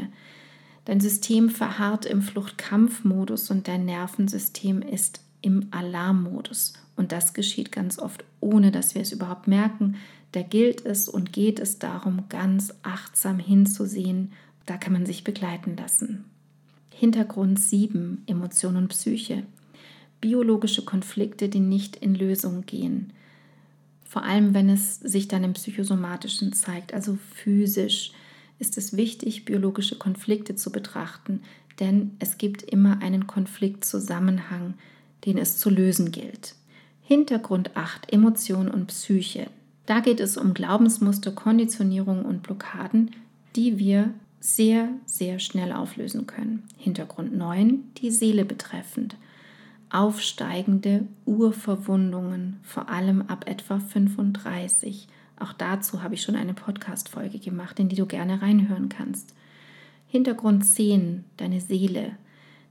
Dein 0.86 1.00
System 1.00 1.50
verharrt 1.50 2.06
im 2.06 2.22
Flucht-Kampf-Modus 2.22 3.52
und 3.52 3.68
dein 3.68 3.86
Nervensystem 3.86 4.82
ist 4.82 5.22
im 5.42 5.68
Alarmmodus. 5.72 6.74
Und 6.96 7.12
das 7.12 7.34
geschieht 7.34 7.72
ganz 7.72 8.00
oft, 8.00 8.24
ohne 8.40 8.72
dass 8.72 8.96
wir 8.96 9.02
es 9.02 9.12
überhaupt 9.12 9.48
merken. 9.48 9.96
Da 10.32 10.42
gilt 10.42 10.86
es 10.86 11.10
und 11.10 11.34
geht 11.34 11.60
es 11.60 11.80
darum, 11.80 12.24
ganz 12.30 12.74
achtsam 12.84 13.38
hinzusehen. 13.40 14.32
Da 14.66 14.78
kann 14.78 14.94
man 14.94 15.06
sich 15.06 15.24
begleiten 15.24 15.76
lassen. 15.76 16.26
Hintergrund 16.94 17.60
7, 17.60 18.24
Emotion 18.28 18.76
und 18.76 18.90
Psyche. 18.90 19.44
Biologische 20.20 20.86
Konflikte, 20.86 21.50
die 21.50 21.60
nicht 21.60 21.96
in 21.96 22.14
Lösung 22.14 22.66
gehen. 22.66 23.14
Vor 24.04 24.24
allem, 24.24 24.54
wenn 24.54 24.70
es 24.70 25.00
sich 25.00 25.28
dann 25.28 25.44
im 25.44 25.54
psychosomatischen 25.54 26.54
zeigt, 26.54 26.94
also 26.94 27.18
physisch, 27.34 28.12
ist 28.60 28.78
es 28.78 28.96
wichtig, 28.96 29.46
biologische 29.46 29.98
Konflikte 29.98 30.56
zu 30.56 30.72
betrachten, 30.72 31.42
denn 31.80 32.12
es 32.20 32.38
gibt 32.38 32.62
immer 32.62 33.02
einen 33.02 33.26
Konfliktzusammenhang, 33.26 34.76
den 35.26 35.38
es 35.38 35.58
zu 35.58 35.70
lösen 35.70 36.12
gilt. 36.12 36.56
Hintergrund 37.02 37.76
8, 37.76 38.14
Emotion 38.14 38.70
und 38.70 38.88
Psyche. 38.88 39.50
Da 39.86 40.00
geht 40.00 40.20
es 40.20 40.38
um 40.38 40.54
Glaubensmuster, 40.54 41.32
Konditionierung 41.32 42.24
und 42.24 42.44
Blockaden, 42.44 43.12
die 43.56 43.80
wir 43.80 44.14
sehr, 44.42 44.90
sehr 45.06 45.40
schnell 45.40 45.72
auflösen 45.72 46.26
können. 46.28 46.64
Hintergrund 46.78 47.38
9, 47.38 47.84
die 47.98 48.12
Seele 48.12 48.44
betreffend. 48.44 49.16
Aufsteigende 49.92 51.06
Urverwundungen, 51.26 52.60
vor 52.64 52.90
allem 52.90 53.22
ab 53.24 53.46
etwa 53.48 53.80
35. 53.80 55.08
Auch 55.40 55.54
dazu 55.54 56.02
habe 56.02 56.16
ich 56.16 56.24
schon 56.24 56.36
eine 56.36 56.56
Podcast-Folge 56.56 57.40
gemacht, 57.40 57.80
in 57.80 57.88
die 57.88 57.96
du 57.96 58.08
gerne 58.08 58.42
reinhören 58.42 58.90
kannst. 58.90 59.36
Hintergrund 60.08 60.66
10, 60.66 61.24
deine 61.38 61.62
Seele, 61.62 62.14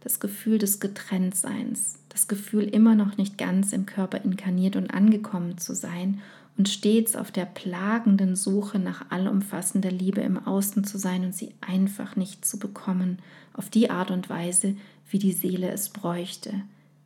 das 0.00 0.18
Gefühl 0.18 0.58
des 0.58 0.80
Getrenntseins, 0.80 2.00
das 2.08 2.26
Gefühl 2.26 2.64
immer 2.64 2.96
noch 2.96 3.16
nicht 3.16 3.38
ganz 3.38 3.72
im 3.72 3.86
Körper 3.86 4.24
inkarniert 4.24 4.74
und 4.74 4.92
angekommen 4.92 5.56
zu 5.56 5.74
sein 5.74 6.20
und 6.60 6.68
stets 6.68 7.16
auf 7.16 7.32
der 7.32 7.46
plagenden 7.46 8.36
Suche 8.36 8.78
nach 8.78 9.10
allumfassender 9.10 9.90
Liebe 9.90 10.20
im 10.20 10.36
Außen 10.36 10.84
zu 10.84 10.98
sein 10.98 11.24
und 11.24 11.34
sie 11.34 11.54
einfach 11.62 12.16
nicht 12.16 12.44
zu 12.44 12.58
bekommen, 12.58 13.20
auf 13.54 13.70
die 13.70 13.88
Art 13.88 14.10
und 14.10 14.28
Weise, 14.28 14.76
wie 15.08 15.18
die 15.18 15.32
Seele 15.32 15.70
es 15.70 15.88
bräuchte. 15.88 16.52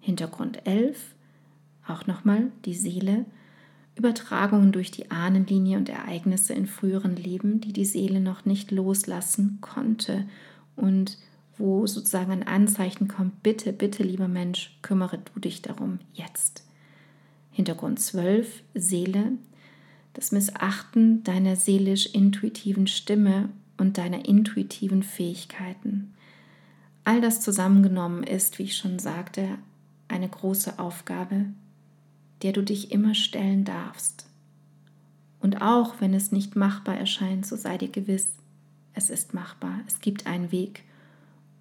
Hintergrund 0.00 0.66
11, 0.66 1.14
auch 1.86 2.08
nochmal 2.08 2.50
die 2.64 2.74
Seele, 2.74 3.26
Übertragungen 3.94 4.72
durch 4.72 4.90
die 4.90 5.12
Ahnenlinie 5.12 5.78
und 5.78 5.88
Ereignisse 5.88 6.52
in 6.52 6.66
früheren 6.66 7.14
Leben, 7.14 7.60
die 7.60 7.72
die 7.72 7.84
Seele 7.84 8.18
noch 8.18 8.44
nicht 8.44 8.72
loslassen 8.72 9.58
konnte 9.60 10.26
und 10.74 11.16
wo 11.58 11.86
sozusagen 11.86 12.32
ein 12.32 12.42
Anzeichen 12.42 13.06
kommt, 13.06 13.44
bitte, 13.44 13.72
bitte, 13.72 14.02
lieber 14.02 14.26
Mensch, 14.26 14.76
kümmere 14.82 15.18
du 15.18 15.38
dich 15.38 15.62
darum 15.62 16.00
jetzt. 16.12 16.64
Hintergrund 17.54 18.00
12, 18.00 18.64
Seele, 18.74 19.30
das 20.12 20.32
Missachten 20.32 21.22
deiner 21.22 21.54
seelisch-intuitiven 21.54 22.88
Stimme 22.88 23.48
und 23.78 23.96
deiner 23.96 24.24
intuitiven 24.24 25.04
Fähigkeiten. 25.04 26.12
All 27.04 27.20
das 27.20 27.40
zusammengenommen 27.40 28.24
ist, 28.24 28.58
wie 28.58 28.64
ich 28.64 28.76
schon 28.76 28.98
sagte, 28.98 29.46
eine 30.08 30.28
große 30.28 30.80
Aufgabe, 30.80 31.46
der 32.42 32.52
du 32.52 32.62
dich 32.62 32.90
immer 32.90 33.14
stellen 33.14 33.64
darfst. 33.64 34.26
Und 35.38 35.62
auch 35.62 36.00
wenn 36.00 36.12
es 36.12 36.32
nicht 36.32 36.56
machbar 36.56 36.98
erscheint, 36.98 37.46
so 37.46 37.54
sei 37.54 37.78
dir 37.78 37.88
gewiss, 37.88 38.32
es 38.94 39.10
ist 39.10 39.32
machbar, 39.32 39.78
es 39.86 40.00
gibt 40.00 40.26
einen 40.26 40.50
Weg 40.50 40.82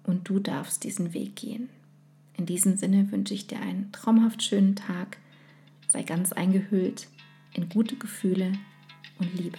und 0.02 0.28
du 0.28 0.40
darfst 0.40 0.82
diesen 0.82 1.14
Weg 1.14 1.36
gehen. 1.36 1.68
In 2.36 2.46
diesem 2.46 2.76
Sinne 2.76 3.12
wünsche 3.12 3.34
ich 3.34 3.46
dir 3.46 3.60
einen 3.60 3.92
traumhaft 3.92 4.42
schönen 4.42 4.74
Tag, 4.74 5.18
sei 5.88 6.02
ganz 6.02 6.32
eingehüllt 6.32 7.08
in 7.54 7.68
gute 7.68 7.96
Gefühle 7.96 8.52
und 9.18 9.34
Liebe. 9.34 9.58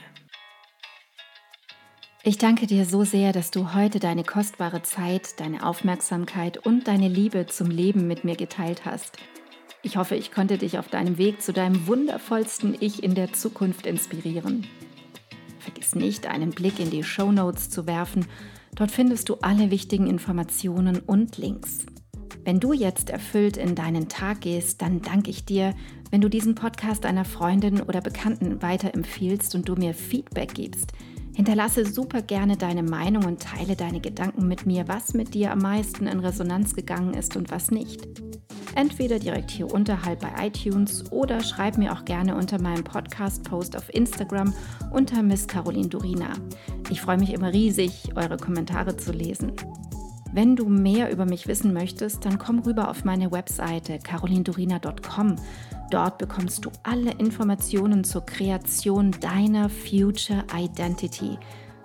Ich 2.24 2.40
danke 2.40 2.66
dir 2.66 2.86
so 2.86 3.04
sehr, 3.04 3.34
dass 3.34 3.52
du 3.52 3.76
heute 3.76 4.00
deine 4.00 4.24
kostbare 4.24 4.82
Zeit, 4.82 5.40
deine 5.40 5.64
Aufmerksamkeit 5.64 6.58
und 6.58 6.88
deine 6.88 7.08
Liebe 7.08 7.46
zum 7.46 7.70
Leben 7.70 8.08
mit 8.08 8.24
mir 8.24 8.36
geteilt 8.36 8.84
hast. 8.84 9.18
Ich 9.84 9.98
hoffe, 9.98 10.16
ich 10.16 10.32
konnte 10.32 10.58
dich 10.58 10.80
auf 10.80 10.88
deinem 10.88 11.20
Weg 11.20 11.44
zu 11.44 11.54
deinem 11.54 11.86
wundervollsten 11.86 12.76
Ich 12.80 13.04
in 13.04 13.14
der 13.14 13.34
Zukunft 13.34 13.86
inspirieren. 13.86 14.66
Vergiss 15.60 15.94
nicht, 15.94 16.26
einen 16.26 16.50
Blick 16.50 16.80
in 16.80 16.90
die 16.90 17.04
Show 17.04 17.32
Notes 17.32 17.70
zu 17.70 17.86
werfen. 17.86 18.26
Dort 18.74 18.90
findest 18.90 19.30
du 19.30 19.36
alle 19.42 19.70
wichtigen 19.70 20.08
Informationen 20.08 21.00
und 21.00 21.38
Links. 21.38 21.86
Wenn 22.46 22.60
du 22.60 22.74
jetzt 22.74 23.10
erfüllt 23.10 23.58
in 23.58 23.74
deinen 23.74 24.08
Tag 24.08 24.42
gehst, 24.42 24.84
dann 24.84 25.02
danke 25.02 25.32
ich 25.32 25.46
dir, 25.46 25.74
wenn 26.12 26.22
du 26.22 26.30
diesen 26.30 26.54
Podcast 26.54 27.04
einer 27.08 27.26
Freundin 27.26 27.82
oder 27.82 28.02
Bekannten 28.02 28.62
weiterempfiehlst 28.62 29.56
und 29.56 29.68
du 29.68 29.74
mir 29.74 29.96
Feedback 29.96 30.54
gibst. 30.54 30.92
Hinterlasse 31.34 31.92
super 31.92 32.22
gerne 32.22 32.56
deine 32.56 32.84
Meinung 32.84 33.26
und 33.26 33.42
teile 33.42 33.76
deine 33.76 34.00
Gedanken 34.00 34.48
mit 34.48 34.68
mir, 34.68 34.88
was 34.88 35.16
mit 35.16 35.34
dir 35.34 35.52
am 35.52 35.60
meisten 35.60 36.06
in 36.06 36.20
Resonanz 36.20 36.76
gegangen 36.76 37.16
ist 37.16 37.36
und 37.36 37.50
was 37.50 37.72
nicht. 37.72 38.08
Entweder 38.76 39.18
direkt 39.18 39.50
hier 39.50 39.74
unterhalb 39.74 40.20
bei 40.20 40.48
iTunes 40.48 41.12
oder 41.12 41.42
schreib 41.42 41.80
mir 41.80 41.94
auch 41.94 42.06
gerne 42.06 42.36
unter 42.36 42.62
meinem 42.62 42.84
Podcast-Post 42.84 43.76
auf 43.76 43.92
Instagram 43.92 44.54
unter 44.92 45.24
Miss 45.24 45.48
Caroline 45.48 45.90
Durina. 45.90 46.34
Ich 46.92 47.02
freue 47.02 47.18
mich 47.18 47.34
immer 47.34 47.52
riesig, 47.52 48.12
eure 48.16 48.38
Kommentare 48.38 48.96
zu 48.98 49.12
lesen. 49.12 49.54
Wenn 50.36 50.58
du 50.58 50.68
mehr 50.68 51.14
über 51.14 51.24
mich 51.24 51.48
wissen 51.48 51.72
möchtest, 51.72 52.26
dann 52.26 52.38
komm 52.38 52.60
rüber 52.60 52.90
auf 52.90 53.06
meine 53.06 53.32
Webseite 53.32 54.00
carolindurina.com. 54.00 55.38
Dort 55.92 56.18
bekommst 56.18 56.66
du 56.66 56.72
alle 56.84 57.12
Informationen 57.12 58.04
zur 58.04 58.26
Kreation 58.26 59.12
deiner 59.22 59.70
Future 59.70 60.44
Identity, 60.54 61.40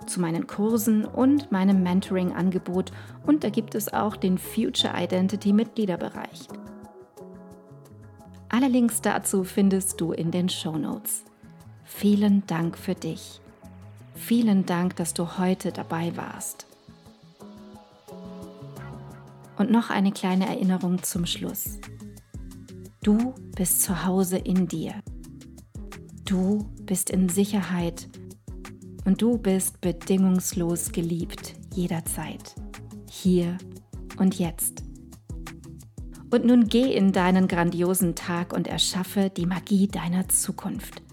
zu 0.05 0.19
meinen 0.19 0.47
Kursen 0.47 1.05
und 1.05 1.49
meinem 1.53 1.81
Mentoring-Angebot 1.81 2.91
und 3.25 3.45
da 3.45 3.49
gibt 3.49 3.73
es 3.73 3.93
auch 3.93 4.17
den 4.17 4.37
Future 4.37 5.01
Identity 5.01 5.53
Mitgliederbereich. 5.53 6.49
Alle 8.49 8.67
Links 8.67 8.99
dazu 8.99 9.45
findest 9.45 10.01
du 10.01 10.11
in 10.11 10.29
den 10.29 10.49
Show 10.49 10.77
Notes. 10.77 11.23
Vielen 11.85 12.45
Dank 12.47 12.77
für 12.77 12.95
dich. 12.95 13.39
Vielen 14.13 14.65
Dank, 14.65 14.97
dass 14.97 15.13
du 15.13 15.37
heute 15.37 15.71
dabei 15.71 16.11
warst. 16.17 16.67
Und 19.61 19.69
noch 19.69 19.91
eine 19.91 20.11
kleine 20.11 20.47
Erinnerung 20.47 21.03
zum 21.03 21.27
Schluss. 21.27 21.77
Du 23.03 23.35
bist 23.55 23.83
zu 23.83 24.07
Hause 24.07 24.39
in 24.39 24.67
dir. 24.67 24.95
Du 26.25 26.67
bist 26.87 27.11
in 27.11 27.29
Sicherheit 27.29 28.09
und 29.05 29.21
du 29.21 29.37
bist 29.37 29.79
bedingungslos 29.79 30.91
geliebt 30.91 31.53
jederzeit, 31.75 32.55
hier 33.07 33.55
und 34.17 34.39
jetzt. 34.39 34.81
Und 36.31 36.43
nun 36.43 36.67
geh 36.67 36.95
in 36.95 37.11
deinen 37.11 37.47
grandiosen 37.47 38.15
Tag 38.15 38.53
und 38.53 38.65
erschaffe 38.65 39.29
die 39.29 39.45
Magie 39.45 39.87
deiner 39.87 40.27
Zukunft. 40.27 41.03